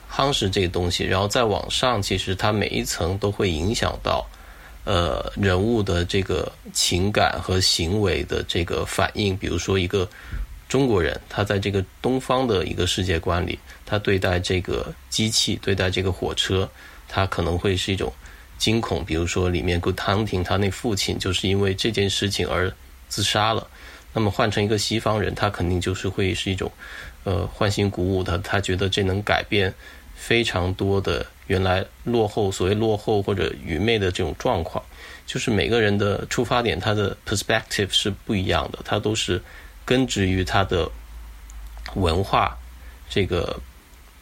[0.10, 1.04] 夯实这个东西。
[1.04, 4.26] 然后再往上，其实它每一层都会影响到。
[4.86, 10.10] 呃，人物的这个情感和行为的这个反应，比如说一个
[10.68, 16.68] 中国人，他在这个东方的一个世界观里，他对待这个机器，对待这个火车，
[17.08, 18.12] 他可能会是一种
[18.58, 19.06] 惊恐。
[19.06, 22.74] 比如说里面 Good Hunting，他那父亲就是因为这件事情而
[23.10, 23.68] 自杀了。
[24.14, 26.72] 那么换成一个西方人，他肯定就是会是一种
[27.26, 29.72] 呃欢欣鼓舞的，他觉得这能改变
[30.16, 31.28] 非常多的。
[31.50, 34.84] 原来落后，所谓落后或者愚昧的这种状况，
[35.26, 39.42] 就是每个人的出发点，他的 perspective 是不一样的，它都是
[39.84, 40.88] 根植于他的
[41.96, 42.56] 文化
[43.10, 43.60] 这个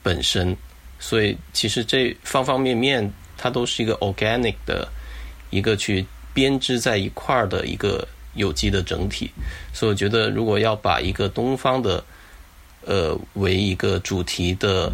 [0.02, 0.56] 本身，
[1.00, 4.88] 所以其实这方方面面，它都是一个 organic 的
[5.50, 9.30] 一个去编织在一块儿的一个有机的整体。
[9.74, 12.02] 所以我觉得，如果要把一个东方的
[12.86, 14.94] 呃为一个主题的。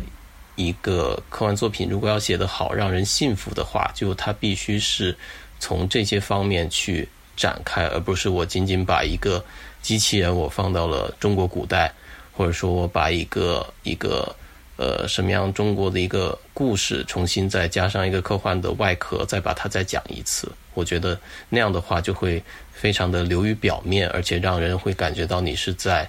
[0.56, 5.18] 一个科幻作品，如果要写得好，让人信服的话，就它必须是
[5.60, 9.44] 从这些方面去展开，而不是我仅仅把一个
[9.82, 11.92] 机器人我放到了中国古代，
[12.32, 14.36] 或者说我把一个一个
[14.78, 20.52] 呃什么样中国的一个故事重新再加上一个科幻的外壳，再把它再讲一次。
[20.76, 26.08] 我觉得那样的话就会非常的流于表面，而且让人会感觉到你是在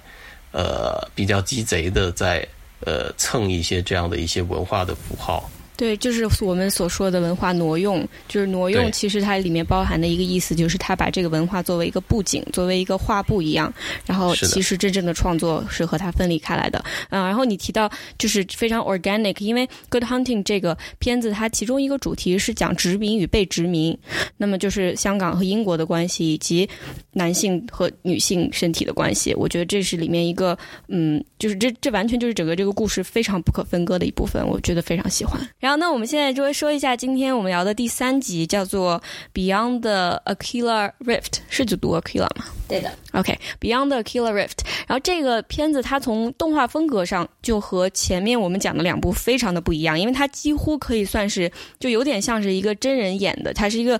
[0.51, 2.47] 呃比较鸡贼的在。
[2.81, 5.49] 呃蹭一些这样的一些文化的符号。
[5.77, 13.73] 对，就是我们所说的文化挪用，就是挪用，其实它里面包含的一个意思，就是它把这个文化作为一个布景，作为一个画布一样，
[14.05, 16.83] 然后其实真正的创作是和它分离开来的。
[17.09, 23.97] 嗯，然后你提到就是非常 organic，因为《Good Hunting》这个片子，它其中一个主题是讲殖民与被殖民，
[24.37, 26.69] 那么就是香港和英国的关系，以及
[27.11, 29.33] 男性和女性身体的关系。
[29.35, 30.57] 我觉得这是里面一个，
[30.87, 35.39] 嗯，就是这这完全就是整个这个故事非常不可分割的一部分，我觉得非常喜欢。
[35.65, 39.01] 然后，那我们现在就会说一下今天我们聊的第三集，叫做
[39.33, 42.45] 《Beyond the Aquila Rift》，是就读 Aquila 吗？
[42.67, 42.91] 对的。
[43.13, 44.59] OK，Beyond the Aquila Rift。
[44.85, 53.99] 然后这个片子它从动画风格上就和前面我们讲的两部非常的不一样，因为它几乎可以算是就有点像是一个真人演的，它是一个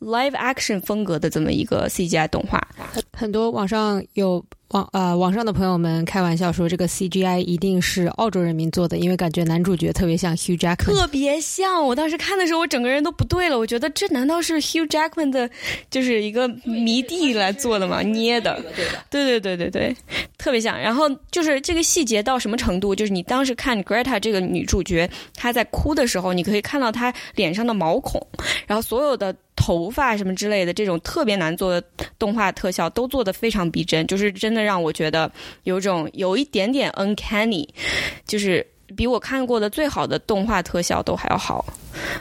[0.00, 2.60] live action 风格的这么一个 CGI 动画。
[3.12, 4.44] 很多网上有。
[4.70, 11.84] 网呃，网上的朋友们开玩笑说，这个 CGI 一定是澳洲人民做的，因为感觉男主角特别像 Hugh Jackman，特别像。
[11.84, 13.58] 我当时看的时候，我整个人都不对了。
[13.58, 15.50] 我觉得这难道是 Hugh Jackman 的，
[15.90, 18.00] 就是一个迷弟来做的吗？
[18.02, 18.62] 捏的，
[19.10, 19.96] 对对对对对，
[20.38, 20.78] 特别像。
[20.80, 22.94] 然后就是这个细节到什么程度？
[22.94, 28.24] 就是你当时看 Greta 这个女主角，她在哭的时候，你可以看到她脸上的毛孔，
[28.68, 29.34] 然后所有的。
[29.60, 31.86] 头发什么之类的，这种特别难做的
[32.18, 35.30] 动画特效都做的非常逼真，就是真的让我觉得
[35.64, 37.68] 有种有一点点 uncanny，
[38.26, 41.66] 就是比我看过的最好的动画特效都还要好。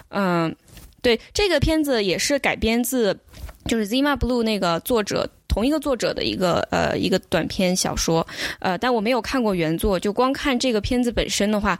[0.09, 0.53] 嗯，
[1.01, 3.17] 对，这个片子也是改编自
[3.65, 5.29] 就是 Zima Blue 那个作者。
[5.49, 8.25] 同一个作者的一个呃一个短篇小说，
[8.59, 11.77] 呃，但我没有看过原作，就光看这个片子本身的话，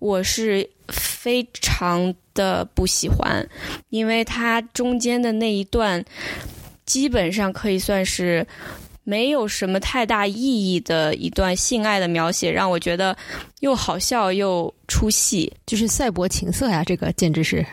[0.00, 3.46] 我是非常的不喜欢，
[3.90, 6.02] 因为它中间的那一段
[6.86, 8.44] 基本上可以算是
[9.04, 13.16] 没有什么太大意义的一段性爱的描写，让我觉得
[13.60, 17.64] 又好笑又出戏，就是赛博情色呀，这个简直是。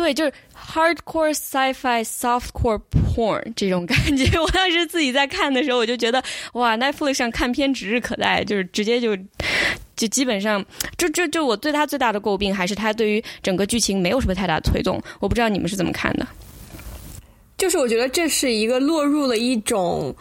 [0.00, 4.24] 对，就是 hardcore sci-fi softcore porn 这种感觉。
[4.40, 6.22] 我当时自己在看的时候，我就觉得
[6.54, 9.14] 哇，Netflix 上看片指日可待，就是直接就
[9.94, 10.64] 就基本上，
[10.96, 15.00] 就就就我对他最大的诟病还是他对于整个剧情没有什么太大的推动。
[15.20, 16.26] 我不知道你们是怎么看的？
[17.58, 20.16] 就是我觉得这是一个落入了一种。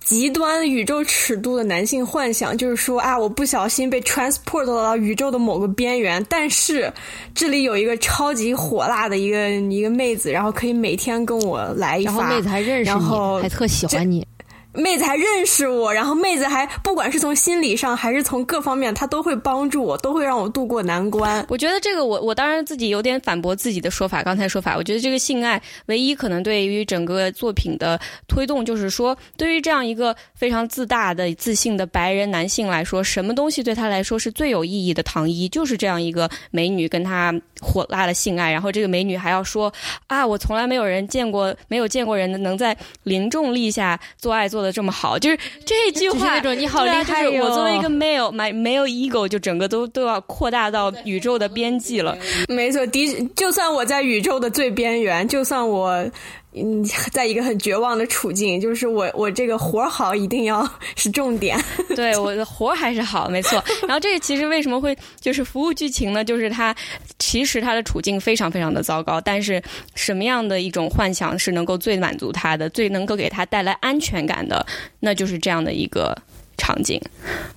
[0.00, 6.92] 极端宇宙尺度的男性幻想，就是说啊，我不小心被 transport 到宇宙的某个边缘，但是
[7.34, 14.26] 这里有一个超级火辣的一个一个妹子，然后可以每天跟我来一发，然后妹子还认识你，还特喜欢你。
[14.72, 21.44] 妹子还认识我，然后妹子还不管是从心理上还是从各方面，她都会帮助我，都会让我度过难关。
[21.48, 35.02] 我觉得这个，我我当然自己有点反驳自己的说法，刚才说法，我觉得这个性爱唯一可能对于整个作品的推动，就是说，对于这样一个非常自大的、自信的白人男性来说，什么东西对他来说是最有意义的？
[35.02, 39.72] 糖衣就是这样一个美女跟他火辣的性爱，然后这个美女还要说
[40.06, 44.59] 啊，我从来没有人见过，没有见过人能在零重力下做爱做。
[44.60, 52.16] 做的这么好，就是这 句话，那种你好厉害我作为一个 male，买没有 ego，就整个都都要扩大到宇宙的边际了。
[52.46, 56.04] 没错，的，就算我在宇宙的最边缘，就算我。
[56.52, 61.58] 嗯， 在一个很绝望的处境，就是我我这个活好一定要 是重点，
[61.94, 63.62] 对我的活还是好，没错。
[63.82, 66.24] 然后这个其实为什么会就是服务剧情呢？
[66.24, 66.74] 就是他
[67.18, 69.62] 其实他的处境非常非常的糟糕，但是
[69.94, 74.66] 什么样的一种幻想是能够最满足他的，最能够给他带来安全感的，
[74.98, 76.16] 那就是这样的一个
[76.56, 77.00] 场景。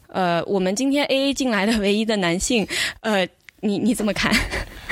[0.07, 2.67] 呃，我们今天 A A 进来的唯一的男性，
[3.01, 3.27] 呃。
[3.65, 4.29] 你你怎么看？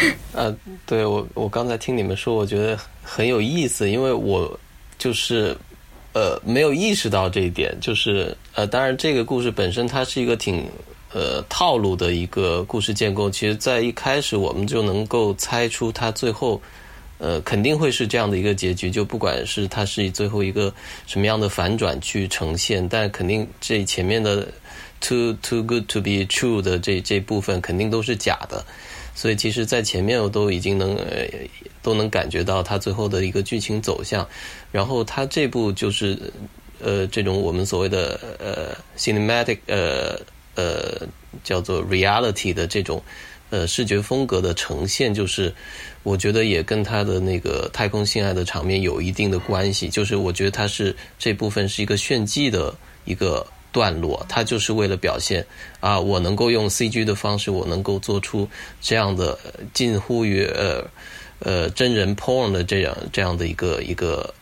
[0.34, 4.60] 呃，对我我刚才听你们说，我觉得很有意思，因为我
[4.98, 5.56] 就是
[6.14, 10.66] 呃没有意识到这一点，就是呃，当然这个故事本身它是一个挺
[11.14, 16.62] 呃套路的一个故事建构，其实，在一开始我们就能够猜出它最后
[17.18, 20.74] 呃肯定会是这样的一个结局，就不管是它是以最后一个
[21.06, 24.48] 什么样的反转去呈现，但肯定这前面的。
[25.04, 28.64] Too too good to be true 的这这部分肯定都是假的，
[29.22, 31.28] 所以其实，在前面我都已经能呃
[31.84, 34.28] 都能感觉到它最后的一个剧情走向。
[34.72, 36.18] 然后它这部就是
[36.80, 40.20] 呃这种我们所谓的呃 cinematic 呃
[40.56, 41.08] 呃
[41.44, 43.00] 叫做 reality 的这种
[43.52, 45.54] 呃视觉风格的呈现，就是
[46.02, 49.88] 我觉得也跟它的那个太空性爱的场面有一定的关系。
[49.88, 53.46] 就是我觉得它是这部分是一个炫技的一个。
[53.72, 55.46] 段落，它就是为了表现
[55.80, 58.48] 啊，我能够用 CG 的方式，我能够做出
[58.82, 59.38] 这样的
[59.74, 60.84] 近乎于呃
[61.40, 64.34] 呃真人 porn 的这样这样的一个一个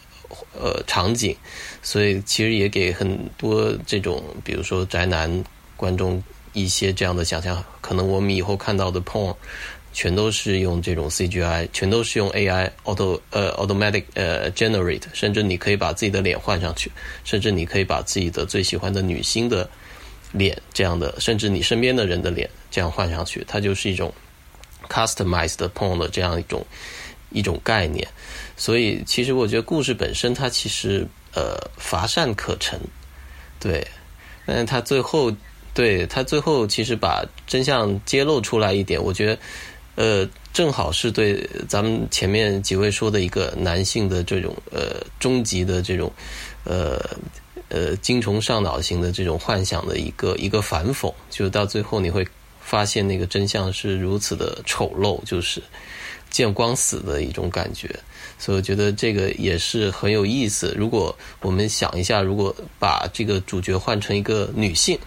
[0.53, 1.35] 呃场景，
[1.81, 5.43] 所以其实也给很多这种比如说宅男
[5.77, 6.21] 观众
[6.53, 9.35] 一些这样的想象，可能我们以后看到的 porn
[9.91, 16.91] 全都是用这种 CGI，全都是用 AI auto 呃 automatic 呃 generate，甚至你可以把自己的脸换上去，
[17.23, 19.67] 甚至你可以把自己的最喜欢的女星的
[20.31, 24.13] 脸这样的，甚至你身边的人的脸这样换上去，它就是一种
[24.87, 26.65] customized porn 的这样一种
[27.31, 28.07] 一种概念。
[28.55, 32.79] 所以，其实我觉得故事本身它其实呃乏善可陈，
[33.59, 33.85] 对，
[34.45, 35.35] 但是它最后
[35.73, 39.37] 对它最后其实把真相揭露出来一点，我觉得。
[39.99, 46.09] 呃，正好是对咱们前面几位说的一个男性的这种呃终极的这种
[46.63, 46.97] 呃
[47.67, 52.25] 呃精虫上脑型的这种幻想的一个一个反讽，就是到最后你会
[52.61, 55.61] 发现那个真相是如此的丑陋，就是
[56.29, 57.93] 见光死的一种感觉。
[58.37, 60.73] 所以我觉得这个也是很有意思。
[60.77, 64.97] 如果我们想一下，如果把这个主角换成一个女性，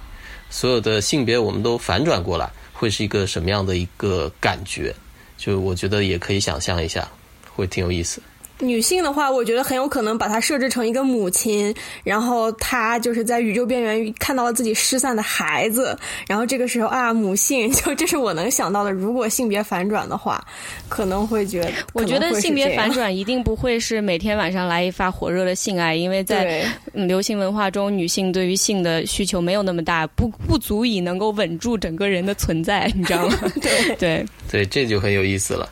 [0.51, 2.53] 所有的性别我们都反转过来。
[2.83, 4.93] 会是一个什么样的一个感觉？
[5.39, 7.09] 就我觉得也可以想象一下，
[7.55, 8.21] 会挺有意思。
[8.63, 18.93] 女性的话，我觉得很有可能把她设置成一个母亲，然后她就是在宇宙边缘看到了自己失散的孩子，然后这个时候啊，母性 就这是我能想到的。
[18.93, 20.43] 如果性别反转的话，
[20.89, 33.39] 可能会觉得， 我觉得性别反转一定不会是每天晚上来一发火热的性爱，因为在流行文化中，女性对于性的需求没有那么大，不不足以能够稳住整个人的存在，你知道吗？
[33.61, 35.69] 对对对，这就很有意思了。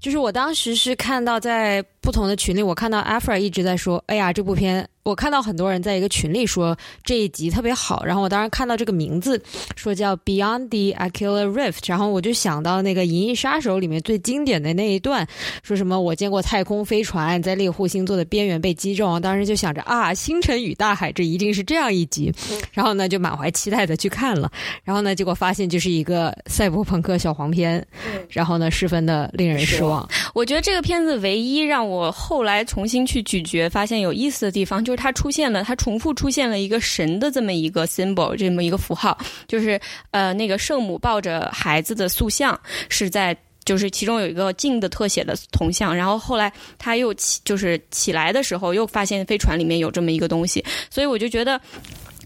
[0.00, 9.42] 就是我当时是看到在不同的群里，我看到 Afra 一直在说：“哎呀，这部片。”我看到很多人在一个群里说这一集特别好，然后我当时看到这个名字
[9.74, 15.26] 说叫 Beyond the Aquila Rift，然后我就想到那个《银翼杀手》里面最经典的那一段，
[15.62, 22.32] 说什么我见过太空飞船在猎户星座的边缘被击中，当时就想着啊，星辰与大海，这一定是这样一集，
[22.72, 24.52] 然后呢就满怀期待的去看了，
[24.84, 27.84] 然后呢结果发现就是一个赛博朋克小黄片，
[28.28, 30.06] 然后呢十分的令人失望。
[30.32, 34.84] 我觉得这个片子唯一让我后来重新去咀嚼发现有意思的地方。
[34.84, 39.16] 就是它出现了，它重复出现了一个神的这么一个 symbol，这么一个符号，
[39.48, 51.60] 就是呃那个圣母抱着孩子的塑像是在，就是其中有一个镜的特写的铜像，然后后来他又起就是起来的时候又发现飞船里面有这么一个东西，所以我就觉得。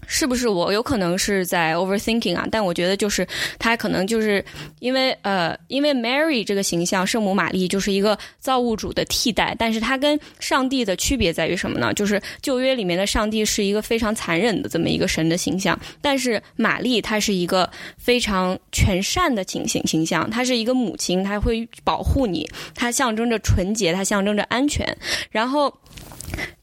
[0.07, 2.47] 是不是我有可能是在 overthinking 啊？
[2.51, 3.27] 但我觉得就是
[3.59, 4.43] 他可能就是
[4.79, 11.93] 因为呃，因为 Mary 这个形象，圣母玛丽就是一个造物主的替代，但是他跟上帝的区别在于什么呢？
[11.93, 24.85] 就是旧约里面的上帝是一个非常残忍的这么一个神的形象，但是玛丽她是一个非常全善的形形形象，她是一个母亲，她会保护你，她象征着纯洁，她象征着安全，
[25.31, 25.73] 然后。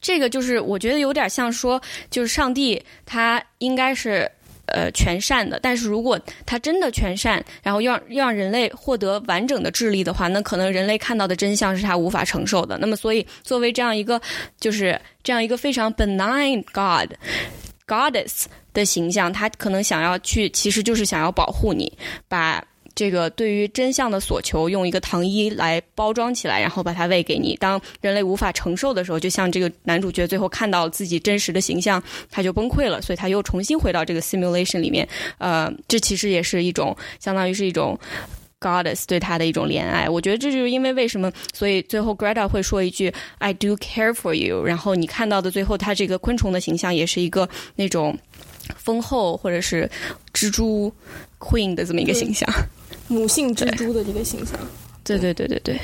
[0.01, 4.29] 这个就是我觉得有点像说，就是上帝他应该是
[4.67, 12.77] 呃全善的，但是如果他真的全善，然后要让人类获得完整的智力的话，那可能人类看到的真相是他无法承受的。
[12.77, 14.21] 那么，所以作为这样一个
[14.59, 17.13] 就是这样一个非常 benign God
[17.87, 21.91] goddess 的形象，他可能想要去，其实就是想要保护你，
[22.27, 22.63] 把。
[22.95, 27.55] 这个对于真相的所求，用一个糖衣来包装起来，然后把它喂给你。
[27.55, 35.07] 当人类无法承受的时候，就像这个男主角最后看到自己真实的形象，他就崩溃了，所以他又重新回到这个 simulation 里面。
[35.39, 37.99] 呃，这其实也是一种相当于是一种
[38.59, 40.07] goddess 对他的一种怜爱。
[40.07, 44.63] 我觉得这就是因为为什么，所以最后 Greta 会说一句 "I do care for you"。
[44.63, 48.17] 然后你看到的最后，他这个昆虫的形象也是一个那种
[48.77, 49.89] 丰厚或者是
[50.33, 50.93] 蜘蛛
[51.39, 52.47] queen 的这么一个形象。
[53.07, 54.57] 母性蜘蛛的这个形象，
[55.03, 55.79] 对对对对对。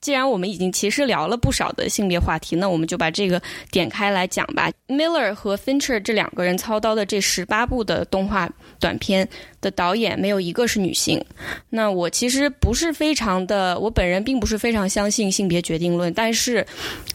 [0.00, 4.68] 既然我们已经其实聊了不少的性别话题，那我们就把这个点开来讲吧。
[4.88, 8.50] Miller 和 Fincher 这两个人操刀的这十八部的动画
[8.80, 9.28] 短片
[9.60, 11.24] 的导演，没有一个是女性。
[11.70, 16.66] 那我其实不是非常的，我本人并不是非常相信性别决定论，但是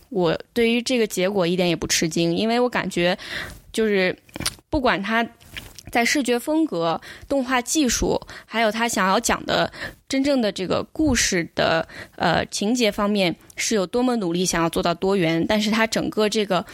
[0.07, 3.17] 我对于这个结果一点也不吃惊，因为我感觉
[3.73, 4.17] 就是
[4.69, 5.27] 不管他。
[5.91, 9.71] 在视觉风格、动画技术，还有他想要讲的
[10.07, 15.45] 真正的这个故事的呃情节方面，是有多么努力想要做到多元。
[15.47, 16.65] 但是，他整个这个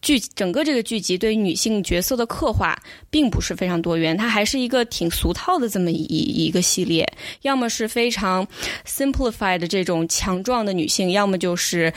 [0.00, 2.76] 剧，整个这个剧集对女性角色的刻画，
[3.10, 4.16] 并不是非常多元。
[4.16, 7.06] 它还是一个挺俗套的这么一一个系列，
[7.42, 8.46] 要么是非常
[8.86, 11.92] simplified 的这种强壮的女性，要么就是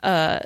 [0.00, 0.40] 呃。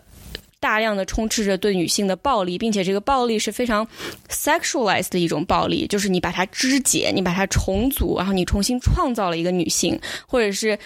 [0.67, 3.87] 大量的充斥着对女性的暴力，并且这个暴力是非常
[4.29, 9.97] sexualized 的一种暴力，就是你把它肢解，你把它重组，然后你重新创造了一个女性，
[10.27, 10.77] 或者是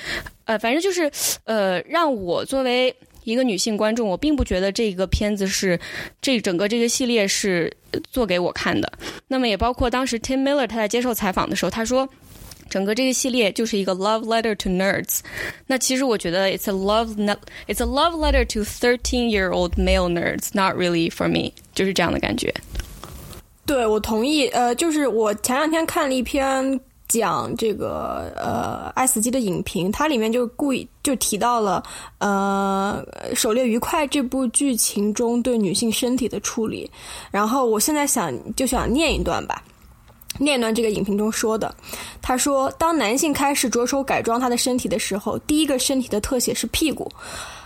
[0.45, 1.11] 呃，反正就是
[1.45, 5.81] 呃，让我作为一个女性观众，我并不觉得这个片子是
[6.21, 7.75] 这整个这个系列是
[8.11, 8.93] 做给我看的。
[9.29, 12.07] 那么也包括当时 Tim Miller 他在接受采访的时候，他说。
[12.71, 15.19] 整个这个系列就是一个 love letter to nerds，
[15.67, 17.15] 那其实我觉得 it's a love
[17.67, 22.55] it's a love letter to thirteen year old male nerds, not really for me，就是这样的感觉。
[23.67, 24.49] 对，我同意。
[24.49, 31.83] 呃，就是我前两天看了一篇讲这个呃《爱死机》的影评，它里面就故意就提到了
[32.19, 33.05] 呃
[33.35, 36.91] 《狩猎愉快》这部剧情中对女性身体的处理。
[37.31, 39.63] 然后我现在想就想念一段吧。
[40.41, 41.73] 念段这个影评中说的，
[42.23, 47.07] 他说：“当男性开始着手改装他的身体的时候，第一个身体的特写是屁股；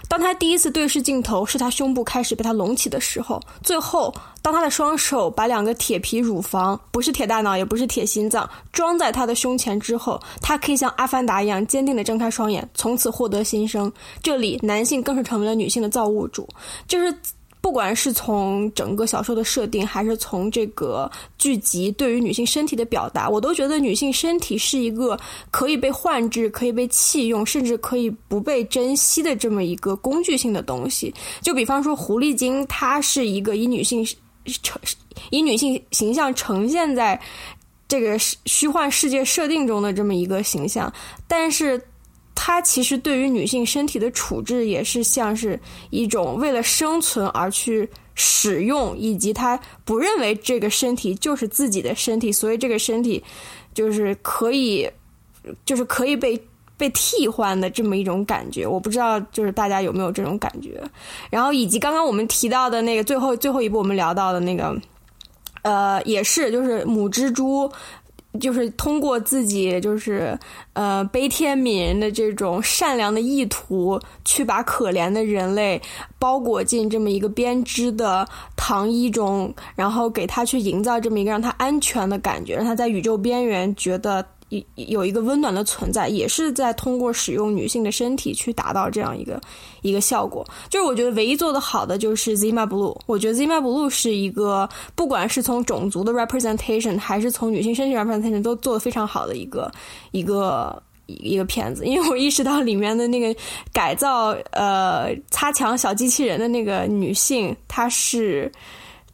[0.08, 4.12] 当他第一次对视镜头，是他胸部开始被他隆起的时候；最后，
[4.42, 13.90] 当他的双手把两个铁皮乳房（不是铁大脑，也不是铁心脏）装在他的胸前之后，他可以像阿凡达一样坚定地睁开双眼，从此获得新生。
[14.20, 16.48] 这里，男性更是成为了女性的造物主，
[16.88, 17.16] 就是。”
[17.64, 25.18] 不管是从整个小说的设定，还是从这个剧集对于女性身体的表达，我都觉得女性身体是一个
[25.50, 31.12] 可以被换置、可以被弃用，甚至可以不被珍惜的这么一个工具性的东西。
[31.40, 34.06] 就比方说，狐狸精，它是一个以女性
[34.62, 34.78] 呈
[35.30, 37.18] 以女性形象呈现在
[37.88, 40.92] 这个虚幻世界设定中的这么一个形象，
[41.26, 41.80] 但是。
[42.34, 45.58] 它其实对于女性身体的处置，也是像是
[45.90, 53.22] 一种为了生存而去使用，以及他不认为这个身体就是自己的身体，所以这个身体
[53.72, 54.90] 就是可以，
[55.64, 56.40] 就是可以被
[56.76, 58.66] 被替换的这么一种感觉。
[58.66, 60.82] 我不知道，就是大家有没有这种感觉？
[61.30, 64.76] 然后以及刚刚我们提到的那个最后最后一步我们聊到的那个，
[65.62, 67.70] 呃，也是就是母蜘蛛。
[68.40, 70.38] 就是通过自己就是
[70.72, 75.80] 呃悲天悯人的这种善良的意图，去把可怜的人类
[76.18, 78.26] 包裹进这么一个编织的
[78.56, 84.24] 糖衣中，然后给他去营造这么一个让他安全的感觉，让他在宇宙边缘觉得。
[84.74, 89.40] 有一个温暖的存在，也是在通过使用女性的身体去达到这样一个
[89.82, 90.46] 一个效果。
[90.68, 99.70] 就是我觉得唯一做的好的就是 Zima Blue，我觉得 Zima Blue 是一个不管是从种族的 representation 还是从女性身体 representation 都做的非常好的一个
[100.10, 101.86] 一个一个片子。
[101.86, 103.34] 因为我意识到里面的那个
[103.72, 108.50] 改造呃擦墙小机器人的那个女性，她是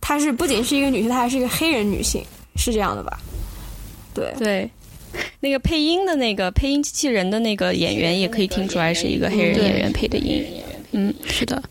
[0.01, 2.23] 她是不仅是一个女性，她还是一个黑人女性，
[2.57, 3.19] 是这样的吧？
[4.15, 4.71] 对对。
[5.41, 10.45] 那个配音的那个配音机器人的那个演员，也可以听出来是一个黑人演员配的音。
[10.93, 11.63] 嗯，是的。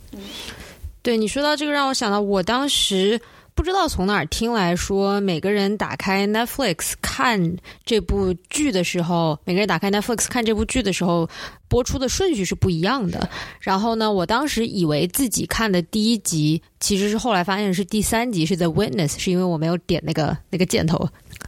[1.01, 3.19] 对你说到这个，让我想到我当时
[3.55, 11.29] 不知道从哪儿听来说，每个人打开 Netflix 看这部剧的时候，每个人打开 Netflix 看这部剧的时候，
[11.67, 13.29] 播出的顺序是不一样的。
[13.61, 21.07] 然后呢，我当时以为自己看的第一集，其实是后来发现是第三集，是 The Witness，是因为我没有点那个那个箭头，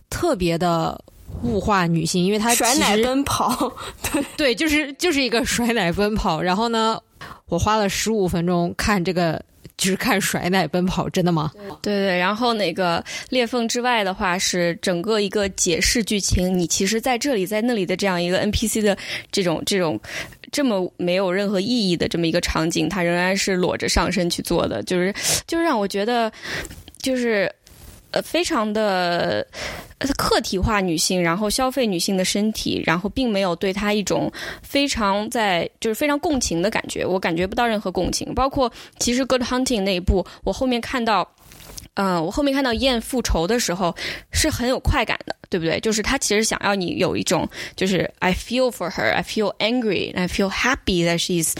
[0.09, 1.01] 特别的。
[1.43, 3.71] 物化女性，因为她甩奶奔跑，
[4.11, 6.41] 对 对，就是就是一个甩奶奔跑。
[6.41, 6.99] 然后呢，
[7.47, 9.41] 我花了十五分钟看这个，
[9.77, 11.51] 就是看甩奶奔跑，真的吗？
[11.81, 12.17] 对对。
[12.17, 16.57] 然后那个裂缝之外的话，是整个一个解释剧情。
[16.57, 18.95] 你其实在这里，在那里的这样一个 NPC 的
[19.31, 19.99] 这种这种
[20.51, 25.11] 这么没有任何意义的这么一个场景，它仍然是裸着上身去做的，就是
[25.47, 26.31] 就是让我觉得
[27.01, 27.51] 就是。
[28.11, 29.45] 呃，非常的
[30.17, 34.31] 客体化女性，然后消费女性的身体，然后并没有对她一种
[34.61, 38.33] 非常在就是非常共情的感觉，我感觉不到任何共情。
[38.33, 41.27] 包括其实《Good Hunting》那一部，我后面看到，
[41.93, 43.95] 嗯，我后面看到燕复仇的时候
[44.31, 45.79] 是很有快感的，对不对？
[45.79, 51.53] 就是他其实想要你有一种就是 I feel for her, I feel angry, I feel happy that she's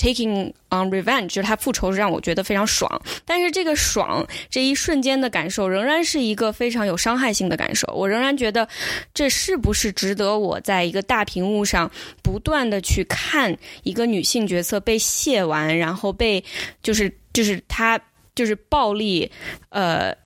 [0.00, 2.90] Taking on revenge，就是他复仇是让我觉得非常爽，
[3.26, 7.86] 但是这个爽这一瞬间的感受仍然是一个非常有伤害性的感受。
[7.92, 8.66] 我仍然觉得，
[9.12, 11.90] 这是不是值得我在一个大屏幕上
[12.22, 16.42] 不断的去看一个女性角色被卸完，然后被
[16.82, 18.00] 就是就是他
[18.34, 19.30] 就是暴力，
[19.68, 20.16] 呃。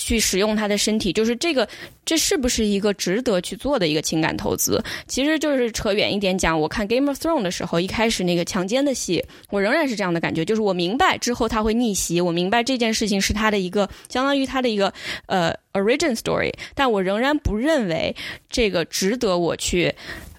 [0.00, 1.68] 去使用他的身体，就是这个，
[2.04, 4.82] 这是不是一个值得去做的一个情感投资？
[5.06, 14.92] 其实就是扯远一点讲，我看《Game of Thrones》的时候，一开始那个强奸的戏，我仍然是这样的感觉，就是我明白之后他会逆袭，我明白这件事情是他的一个相当于他的一个
[15.26, 18.16] 呃 origin story，但我仍然不认为
[18.48, 19.94] 这个值得我去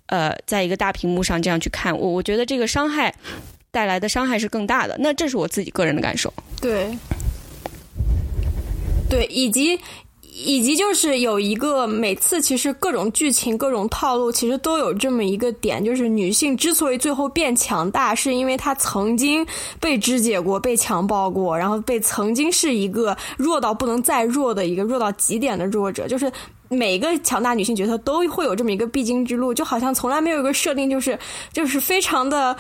[0.08, 3.14] 呃在一个大屏幕上这样去看，我我觉得这个伤害
[3.70, 6.34] 带来的伤害是更大的，那这是我自己个人的感受。
[6.60, 6.90] 对。
[9.12, 9.78] 对，以及
[10.34, 19.46] 以及就是有一个每次其实各种剧情、各种套路，其实都有这么一个点，就是女性之所以最后变强大，是因为她曾经
[19.82, 26.32] 被肢解过、被强暴过，然后被曾经是一个弱到不能再弱的一个弱到极点的弱者，就是
[26.70, 31.20] 每一个强大女性角色都会有这么一个必经之路，就好像从来没有一个设定，就是
[31.52, 32.56] 就是非常的。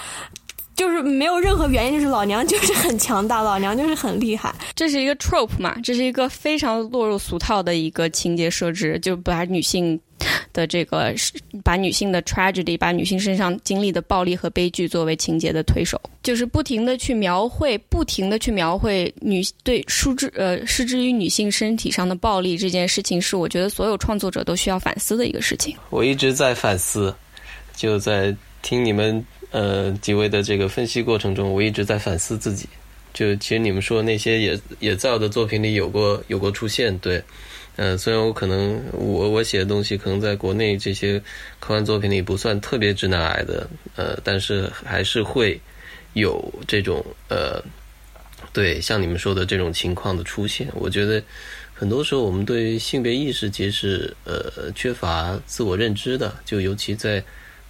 [0.76, 4.54] 就是没有任何原因，就是老娘就是很强大，老娘就是很厉害。
[4.74, 5.76] 这是一个 trope 嘛？
[5.84, 10.00] 这是一个非常落入俗套的一个情节设置，就把女性
[10.54, 11.14] 的这个，
[11.64, 25.76] 把女性的 tragedy，把女性身上经历的暴力和悲剧作为情节的推手，就是不停的去描绘，不停的去描绘女对失之呃失之于女性身体上的暴力这件事情，是我觉得所有创作者都需要反思的一个事情。
[25.92, 27.14] 我一直在反思，
[27.76, 29.24] 就在听你们。
[29.52, 32.68] 呃，几位的这个分析过程中，我一直在反思自己。
[33.14, 37.22] 就其实你们说那些也也在我的作品里有过有过出现，对。
[37.76, 41.20] 呃，虽然我可能我我写的东西可能在国内这些
[41.60, 45.60] 科幻作品里不算特别直男癌的，呃，但是还是会
[46.14, 47.62] 有这种呃，
[48.54, 50.70] 对像你们说的这种情况的出现。
[50.74, 51.22] 我觉得
[51.74, 57.22] 很多时候我们对于性别意识其实是呃缺乏自我认知的，就尤其在。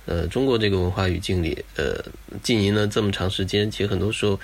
[0.08, 2.04] 呃，中国这个文化语境里，呃，
[2.42, 4.38] 经营了这么长时间，其实很多时候，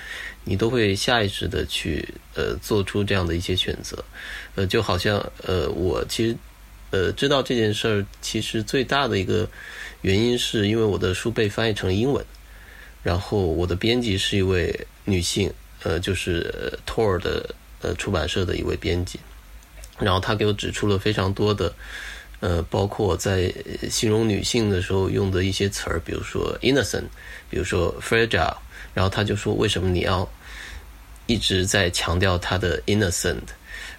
[0.44, 4.02] 你都会下意识的去呃做出这样的一些选择，
[4.54, 6.36] 呃，就好像呃，我其实
[6.90, 9.50] 呃知道这件事儿，其实最大的一个
[10.02, 12.24] 原因是因为我的书被翻译成英文，
[13.02, 15.52] 然后我的编辑是一位女性，
[15.82, 17.52] 呃，就是托尔的
[17.82, 19.18] 呃出版社的一位编辑，
[19.98, 21.74] 然后他给我指出了非常多的。
[22.40, 23.52] 呃，包括在
[23.90, 27.02] 形容女性的时候用的一些词儿，比如说 innocent，
[27.50, 28.56] 比如说 fragile，
[28.94, 30.28] 然后他就说为什么你要
[31.26, 33.42] 一直在强调她的 innocent，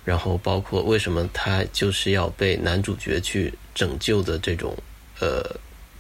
[0.06, 4.74] 然后包括为什么她就是要被男主角去拯救的这种
[5.20, 5.44] 呃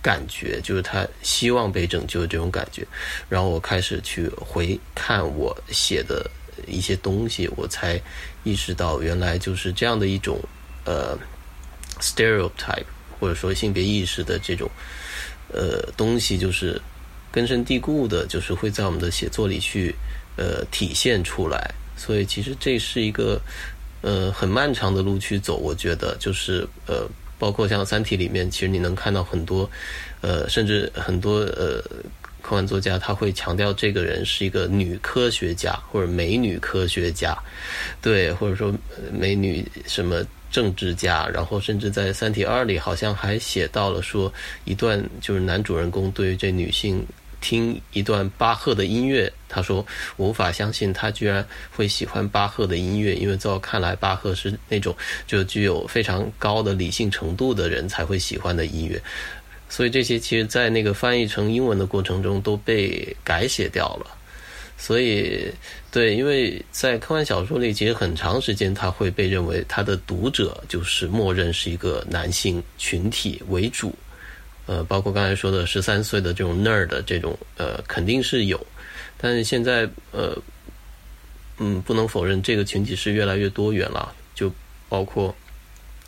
[0.01, 2.87] 感觉，就是他希望被拯救的这种感觉，
[3.27, 6.25] 然后我开始去回看我写的
[6.65, 8.01] 一些东西，我才
[8.45, 10.39] 意识到原来就是这样的一种
[10.85, 11.19] 呃。
[11.99, 12.85] Stereotype
[13.19, 14.69] 或者说性别意识的这种
[15.53, 16.81] 呃东西，就是
[17.31, 19.93] 根深蒂固的，就是会在我们的写作里去
[20.37, 21.71] 呃体现出来。
[21.97, 23.41] 所以其实这是一个
[24.01, 25.57] 呃很漫长的路去走。
[25.57, 27.05] 我觉得就是呃，
[27.37, 29.69] 包括像《三体》里面，其实你能看到很多
[30.21, 31.83] 呃，甚至很多呃
[32.41, 37.37] 科幻作家他会强调这个人是一个女科学家或者美女科学家，
[38.01, 38.73] 对，或者说
[39.11, 40.25] 美女什么。
[40.51, 44.31] 政治家，然后甚至在《三体二》里，好像还写到了说
[44.65, 47.05] 一段，就是男主人公对这女性
[47.41, 49.85] 听一段巴赫的音乐，他说
[50.17, 54.95] 无法相信他居然会喜欢巴赫的音乐，因为在我看来，巴赫是那种
[55.25, 59.01] 就具有非常高的理性程度的人才会喜欢的音乐，
[59.69, 64.18] 所以这些其实，在那个翻译成英文的过程中都被改写掉了。
[64.81, 65.51] 所以，
[65.91, 73.93] 对，因为在科幻小说里，其实很长时间，它会被认为它的读者就是默认是一个男性群体为主，
[74.67, 78.65] 呃，包括刚才说的十三岁的这种 nerd 这种，呃，肯定是有，
[79.17, 80.33] 但是现在，呃，
[81.57, 84.49] 嗯，不能否认这个群体是越来越多元了，就
[84.87, 85.35] 包括，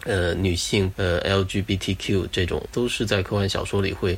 [0.06, 4.18] 呃，女性，呃，LGBTQ 这种，都是在科幻小说里会。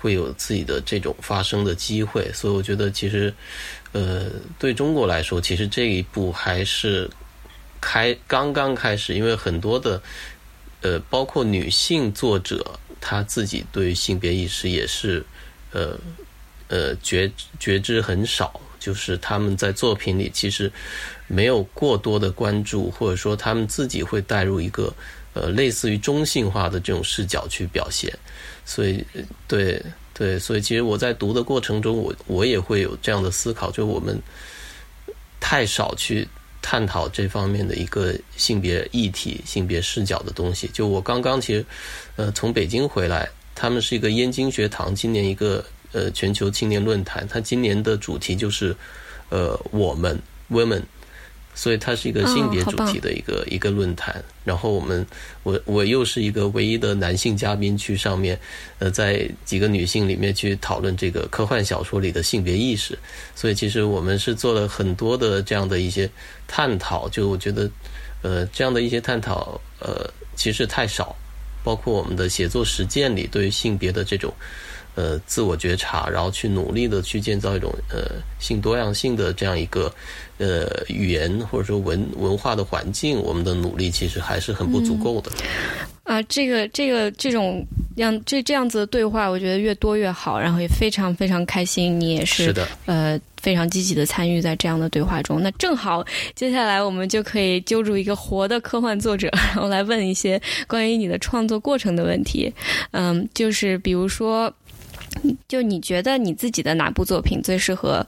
[0.00, 3.34] 会有自己的这种发生的机会，所以我觉得其实，
[3.92, 7.08] 呃，对中国来说，其实这一步还是
[7.80, 10.00] 开刚刚开始，因为很多的，
[10.82, 15.24] 呃，包括女性作者，她自己对性别意识也是，
[15.72, 15.98] 呃，
[16.68, 20.70] 呃，觉觉知很少，就是他们在作品里其实
[21.26, 24.92] 没有过多的关注，或者说他们自己会带入一个
[25.32, 28.12] 呃类似于中性化的这种视角去表现。
[28.64, 29.02] 所以，
[29.46, 29.82] 对
[30.18, 34.20] 对，所以其实我在读的过程中，我我也会有这样的思考，就我们
[35.38, 36.26] 太少去
[36.60, 40.68] 探讨这方面的一个性别议题、性别视角的东西。
[40.72, 41.64] 就我刚刚其实，
[42.16, 48.74] 呃，从北京回来，他们是一个燕京学堂，今年一个呃全球青年论坛，它今年的主题就是
[49.28, 50.82] 呃我们 women。
[51.58, 55.04] 所以它是一个性别主题的一个一个论坛，然后我们
[55.42, 58.38] 我我又是一个唯一的男性嘉宾去上面，
[58.78, 62.96] 呃，在几个女性里面去讨论这个科幻小说里的性别意识，
[63.34, 66.08] 所以其实我们是做了很多的这样的一些
[66.46, 67.68] 探讨，就我觉得，
[68.22, 71.16] 呃，这样的一些探讨，呃，其实太少，
[71.64, 74.32] 包括我们的写作实践里对于性别的这种。
[74.98, 79.94] 呃自我觉察，然后去努力的去建造一种呃性多样性的这样一个
[80.38, 85.30] 呃语言或者说文文化的环境，我们的努力其实还是很不足够的。
[86.02, 87.64] 啊，这个这个这种
[87.96, 92.00] 样这这样子的对话，我觉得越多越好，然后也非常非常开心。
[92.00, 95.42] 你也是是的，呃，非常积极的参与在这样的对话中。
[95.42, 96.02] 那正好，
[96.34, 102.50] 接下来我们就可以揪住一个活的科幻作者，然后来问一些关于你的创作过程的问题。
[102.92, 104.50] 嗯，就是比如说，
[105.48, 108.06] 就你觉得你自己的哪部作品最适合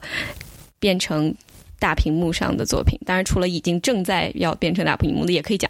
[0.79, 1.33] 变成
[1.79, 2.99] 大屏幕上的作品？
[3.05, 5.69] 当然，除了已经正在要变成大屏幕的，也可以讲。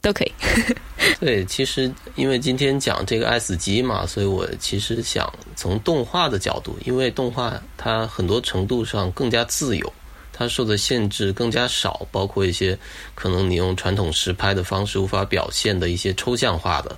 [0.00, 0.32] 都可以。
[1.18, 9.92] 对，其实因为今天讲这个《爱死机》嘛，所以我其实想从动画的角度，因为动画它很多程度上更加自由，
[10.32, 12.78] 它受的限制更加少，包括一些
[13.16, 16.96] 可能你用传统实拍的方式无法表现的一些抽象化的，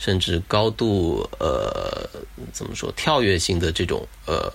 [0.00, 2.08] 甚至高度呃
[2.52, 4.50] 怎么说跳跃性的这种呃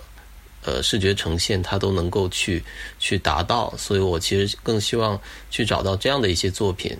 [0.64, 2.62] 呃视觉呈现，它都能够去
[2.98, 3.72] 去达到。
[3.78, 5.18] 所以我其实更希望
[5.50, 6.94] 去找到这样的一些作品。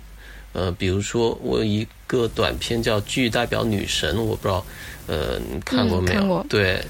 [0.53, 4.65] 呃，比如说我有一个短片叫《剧代表女神》，我不知道，
[5.05, 6.43] 呃，你看过没有？
[6.49, 6.81] 对，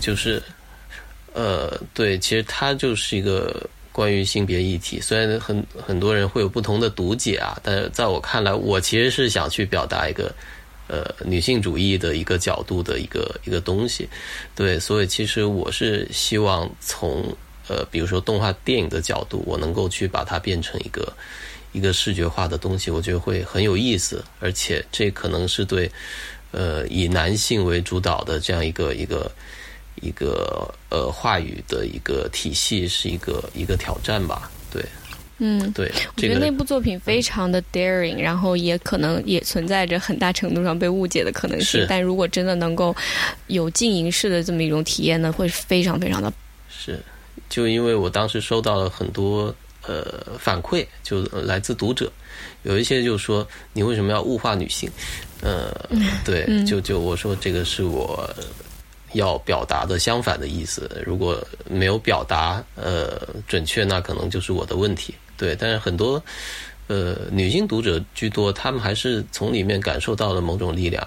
[0.00, 0.42] 就是，
[1.32, 10.30] 呃，对，其实它就是一个关于性别议题，虽然很很多人会有不同的读解啊，但是在我看来，我其实是想去表达一个
[10.88, 14.08] 呃女性主义的一个角度的一个一个东西。
[14.54, 17.36] 对，所以其实我是希望从
[17.68, 21.12] 呃，比如说动画电影的角度，我能够去把它变成一个。
[21.72, 25.90] 一个视觉化的东西，我觉得会很有意思，而且这可能是对，
[26.50, 29.30] 呃，以男性为主导的这样一个一个
[30.00, 34.50] 一个呃话语的一个体系，是一个一个挑战吧？
[34.72, 34.82] 对，
[35.38, 41.84] 嗯，对，我觉得那部作品非常的 daring，然后也可能也存在着很大程度上被误解的可能性。
[41.88, 42.94] 但如果真的能够
[43.48, 46.32] 有静影式的这么一种体验呢，会非常非常的。
[46.68, 46.98] 是，
[47.48, 49.54] 就因为我当时收到了很多。
[49.88, 52.10] 呃，反馈就来自读者，
[52.64, 54.90] 有一些就说你为什么要物化女性？
[55.42, 55.72] 呃，
[56.24, 58.28] 对，就就我说这个是我
[59.12, 60.90] 要表达的相反的意思。
[61.06, 65.14] 如果没有表达呃准确，那可能就是我的问题。
[65.36, 66.22] 对，但是很多
[66.86, 71.06] 呃女性读者居多，她们还是从里面感受到了某种力量。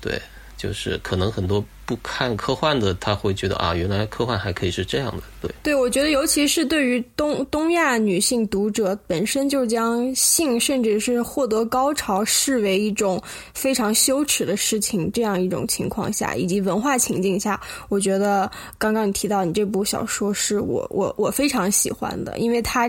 [0.00, 0.20] 对，
[0.60, 1.64] 就是可能很多。
[1.86, 5.50] 不看科幻的，他会觉得啊，原来科幻还可以是这样的，对。
[5.60, 13.20] 对，我觉得尤其是对于东东亚女性读者，本身就将性甚至是获得高潮视为一种
[13.54, 18.48] 非常羞耻的事情，这样一种情况下，以及文化情境下，我觉得
[18.78, 22.88] 刚刚你提到你这部小说是我我我非常喜欢的，因为他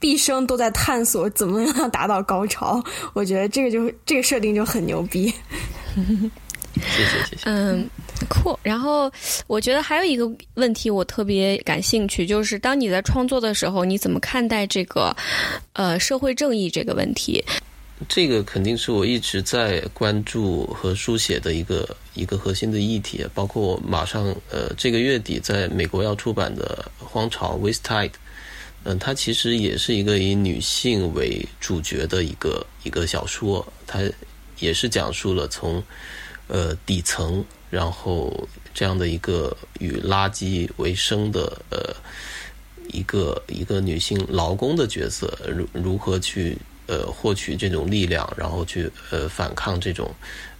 [0.00, 5.30] 毕生都在探索怎么样达到高潮，我觉得这个就这个设定就很牛逼。
[6.74, 7.42] 谢谢谢谢。
[7.44, 7.88] 嗯，
[8.28, 8.58] 酷。
[8.62, 9.10] 然后
[9.46, 15.14] 我觉得还有一个问题我特别感兴趣，就是当你在创作的时候，你怎么看待这个
[15.72, 17.44] 呃社会正义这个问题？
[18.08, 28.12] 这个肯定是我一直在关注和书写的一个一个核心的议题，包括我马上呃这个月底在美国要出版的《荒潮》Waste Tide），
[28.84, 34.00] 嗯，它其实也是一个以女性为主角的一个一个小说，它
[34.60, 35.82] 也是讲述了从。
[36.48, 41.94] 呃，底层，然后这样的一个与垃圾为生的呃
[42.90, 50.10] 一个一个女性劳工的角色，如如何去呃获取这种力量，然后去呃反抗这种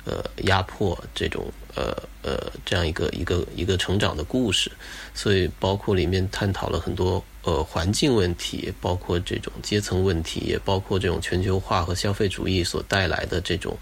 [0.04, 4.70] 呃压迫，这种呃呃这样一个一个一个成长的故事。
[5.14, 13.74] 所以，包括里面探讨了很多呃环境问题，包括这种阶层问题，也包括这种全球化和消费主义所带来的这种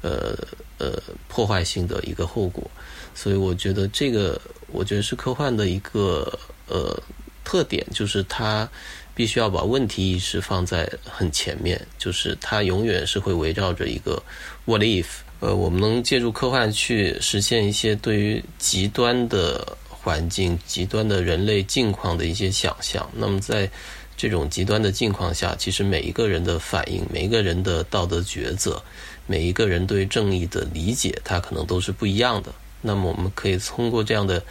[0.00, 0.34] 呃。
[0.82, 2.68] 呃，破坏性的一个后果，
[3.14, 4.40] 所以我觉得这个，
[4.72, 7.00] 我觉得是科幻的一个呃
[7.44, 8.68] 特点，就是它
[9.14, 14.20] 必须要把问题意识放在很前面，就是它永远是会围绕着一个
[14.64, 15.06] what if，
[15.38, 23.08] 呃，我们能借助科幻去实现一些对于极端的环境、极端的人类境况的一些想象。
[23.14, 23.70] 那么在
[24.16, 28.82] 这种极端的境况下，其实每一个人的反应，每一个人的道德抉择。
[29.24, 32.52] 每一个人对正义的理解，他可能都是不一样的。
[32.80, 34.42] 那么，我们可以通过这样的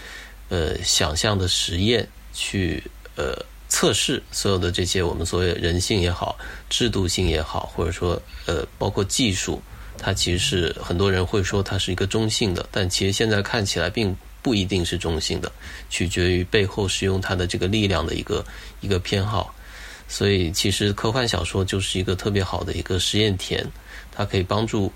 [0.47, 2.82] 呃想象的实验，去
[3.18, 3.38] 呃
[3.68, 6.38] 测试所有的这些我们所谓人性也好、
[6.70, 9.62] 制度性也好，或者说呃包括技术，
[9.97, 15.52] 它其实是很多人会说它是一个中性的，但其实现在看起来并不一定是中性的，
[15.89, 18.46] 取决于背后使用它的这个力量的一个
[18.80, 19.54] 一个偏好。
[20.08, 23.66] 所以，其实科幻小说就是一个特别好的一个实验田。
[24.12, 24.92] 它可以帮助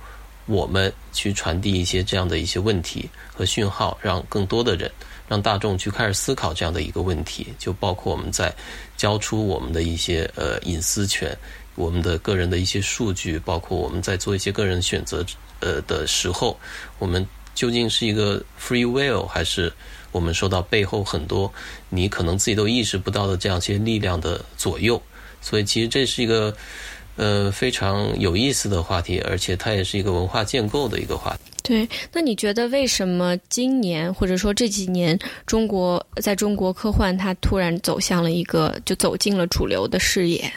[0.45, 4.91] 我们去传递一些这样的一些问题和讯号，让更多的人。
[5.27, 8.53] 让大众去开始思考这样的一个问题，就包括我们在
[8.95, 11.35] 交出我们的一些呃隐私权、
[11.73, 15.25] 我们的个人的一些数据，包括我们在做一些个人选择
[15.61, 16.55] 呃的时候，
[16.99, 17.25] 我们
[17.55, 19.73] 究竟是一个 free will，还是
[20.11, 21.51] 我们受到背后很多
[21.89, 25.01] 你可能自己都意识不到的这样一些力量的左右？
[25.41, 26.55] 所以，其实这是一个
[27.15, 31.51] 呃非常有意思的话题，而且它也是一个文化建构的一个话题。
[31.63, 40.51] 对，那你觉得为什么今年或者说这几年中国在中国科幻它突然走向了一个就走进了主流的视野？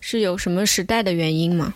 [0.00, 1.72] 是有什么时代的原因吗？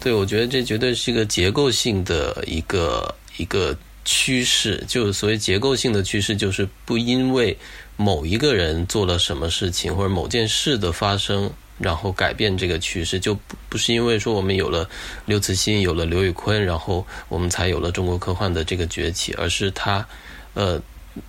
[0.00, 4.84] 对，我觉得这绝对是一个结构性的一个一个趋势。
[4.88, 7.56] 就所谓结构性的趋势，就是不因为
[7.96, 11.50] 某一个人做了什么事情或者某件事的发生。
[11.76, 14.88] 然后改变这个趋势，就不不是因为说我们有了
[15.26, 20.06] 刘慈欣，有了刘宇昆，然后我们才有了中国科幻的这个崛起，而是它，
[20.54, 20.80] 呃，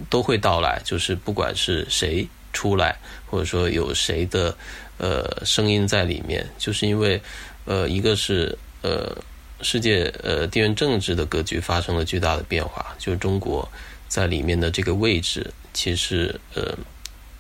[0.08, 0.80] 都会到来。
[0.86, 2.95] 就是不管是谁出来，
[3.26, 4.56] 或者说有谁的
[4.99, 7.20] 呃声音在里面，就是因为
[7.66, 9.18] 呃，一个是呃
[9.62, 13.68] 世界呃地缘政治的格局发生了巨大的变化，就是中国
[14.08, 16.78] 在里面的这个位置其实呃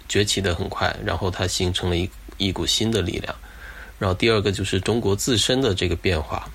[0.07, 2.09] 崛起的很快，然后它形成了一。
[2.37, 3.33] 一股新的力量，
[3.97, 6.51] 然后第二个就是中国自身的这个变化，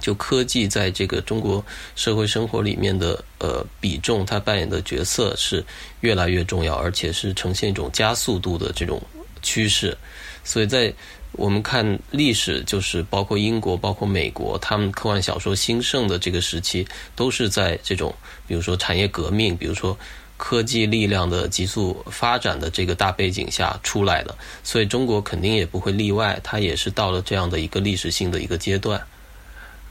[0.00, 1.62] 就科技在这个中国
[1.94, 5.62] 社会生活里面的呃比重，它扮演的角色是
[6.00, 8.98] 越来越重要，而且是呈现一种加速度的这种
[9.42, 9.94] 趋势。
[10.42, 10.90] 所以在
[11.34, 18.14] 我们看历史，就是包括英国、包括美国，他们科幻小说兴盛的这个时期，都是在这种
[18.46, 19.96] 比如说产业革命，比如说。
[20.36, 29.00] 科技力量的急速发展的这个大背景下出来的，所以中国肯定也不会例外，它也是到了这样的一个历史性的一个阶段。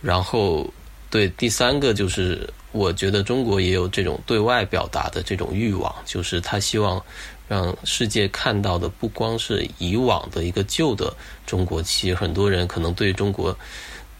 [0.01, 0.71] 然后，
[1.09, 7.03] 对第三个就是，我觉得中国也有这种对外表达的这种欲望，就是他希望
[7.47, 11.15] 让世界看到的不光是以往的一个旧的
[11.45, 13.55] 中国期，很多人可能对中国。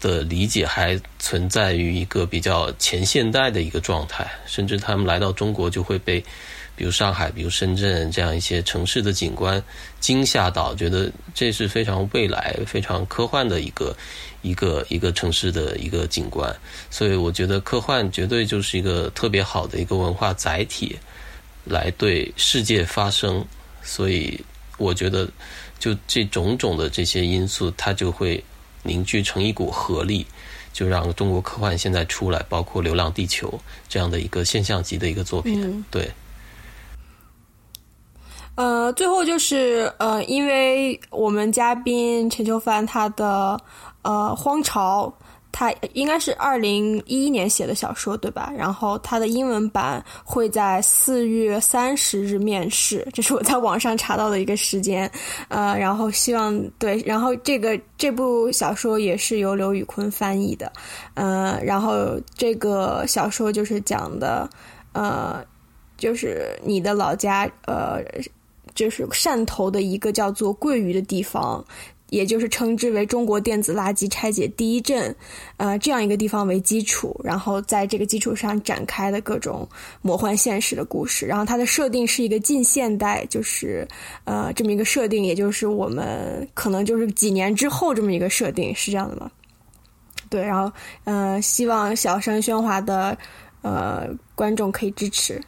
[0.00, 6.22] 的理解还存在于一个比较前现代的一个状态，甚至他们来到中国就会被，
[6.76, 9.62] 比如上海、比如深圳这样一些城市的景观
[10.00, 13.96] 惊吓到，觉得这是非常未来、非常科幻的一个
[14.42, 16.54] 一个一个城市的一个景观。
[16.90, 20.98] 所以，我觉得科幻绝对就是一个特别好的一个文化载体，
[21.64, 23.44] 来对世界发声。
[23.82, 24.44] 所以，
[24.78, 25.28] 我觉得
[25.78, 28.42] 就这种种的这些因素，它就会。
[28.86, 30.26] 凝聚成一股合力，
[30.70, 33.48] 就让中国科幻现在出来，包括《流浪地球》
[33.88, 35.82] 这样的一个现象级的一个作品。
[35.90, 36.10] 对。
[38.56, 43.58] 呃，最后就是呃，因为我们嘉宾陈秋帆他的
[44.02, 45.10] 呃《荒潮》。
[45.56, 48.52] 他应该是二零一一年写的小说，对吧？
[48.58, 55.08] 然后他的英文版会在四月三十日面世，这是我在网上查到的一个时间。
[55.46, 60.72] 呃，然后希望对，然后这个这部小说也是由刘宇坤翻译的。
[61.14, 64.50] 呃，然后这个小说就是讲的，
[64.92, 65.40] 呃，
[65.96, 68.02] 就是你的老家，呃，
[68.74, 71.64] 就是汕头的一个叫做桂鱼的地方。
[72.14, 75.14] 也就是称之为中国电子垃圾拆解第一镇，
[75.56, 79.68] 呃，这样一个地方为基础，然后在这个基础上展开的各种
[80.00, 81.26] 魔幻现实的故事。
[81.26, 83.86] 然后它的设定是一个近现代，就是
[84.24, 89.28] 呃这么一个设定，也就是我们可能就是几年之后这么一个设定，是这样的吗？
[90.30, 93.18] 对，然后呃，希望小声喧哗的
[93.62, 95.40] 呃观众可以支持。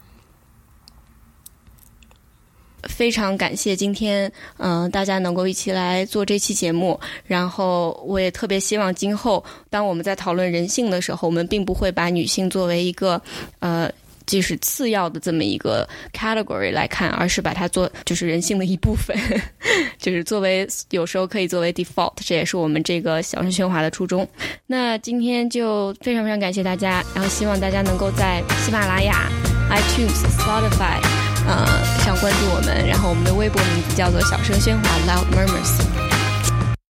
[2.89, 6.99] 非常感谢今天，嗯，大家能够一起来做这期节目。
[7.25, 13.21] 然后，我也特别希望今后，当我们在讨论人性的时候，我们并不会把女性作为一个，
[13.61, 13.91] 呃，
[14.27, 19.17] 就是次要的这么一个 category 来看，而是把它做就是人性的一部分，
[19.99, 22.13] 就是作为有时候可以作为 default。
[22.25, 24.27] 这也是我们这个小声喧哗的初衷。
[24.67, 29.29] 那今天就非常非常感谢大家，然后希望大家能够在喜马拉雅、
[29.71, 31.26] iTunes、Spotify。
[31.47, 31.65] 呃，
[32.05, 36.06] 想关注我们，然后我们的微博名字叫做“小声喧哗 ”（Loud Murmurs）。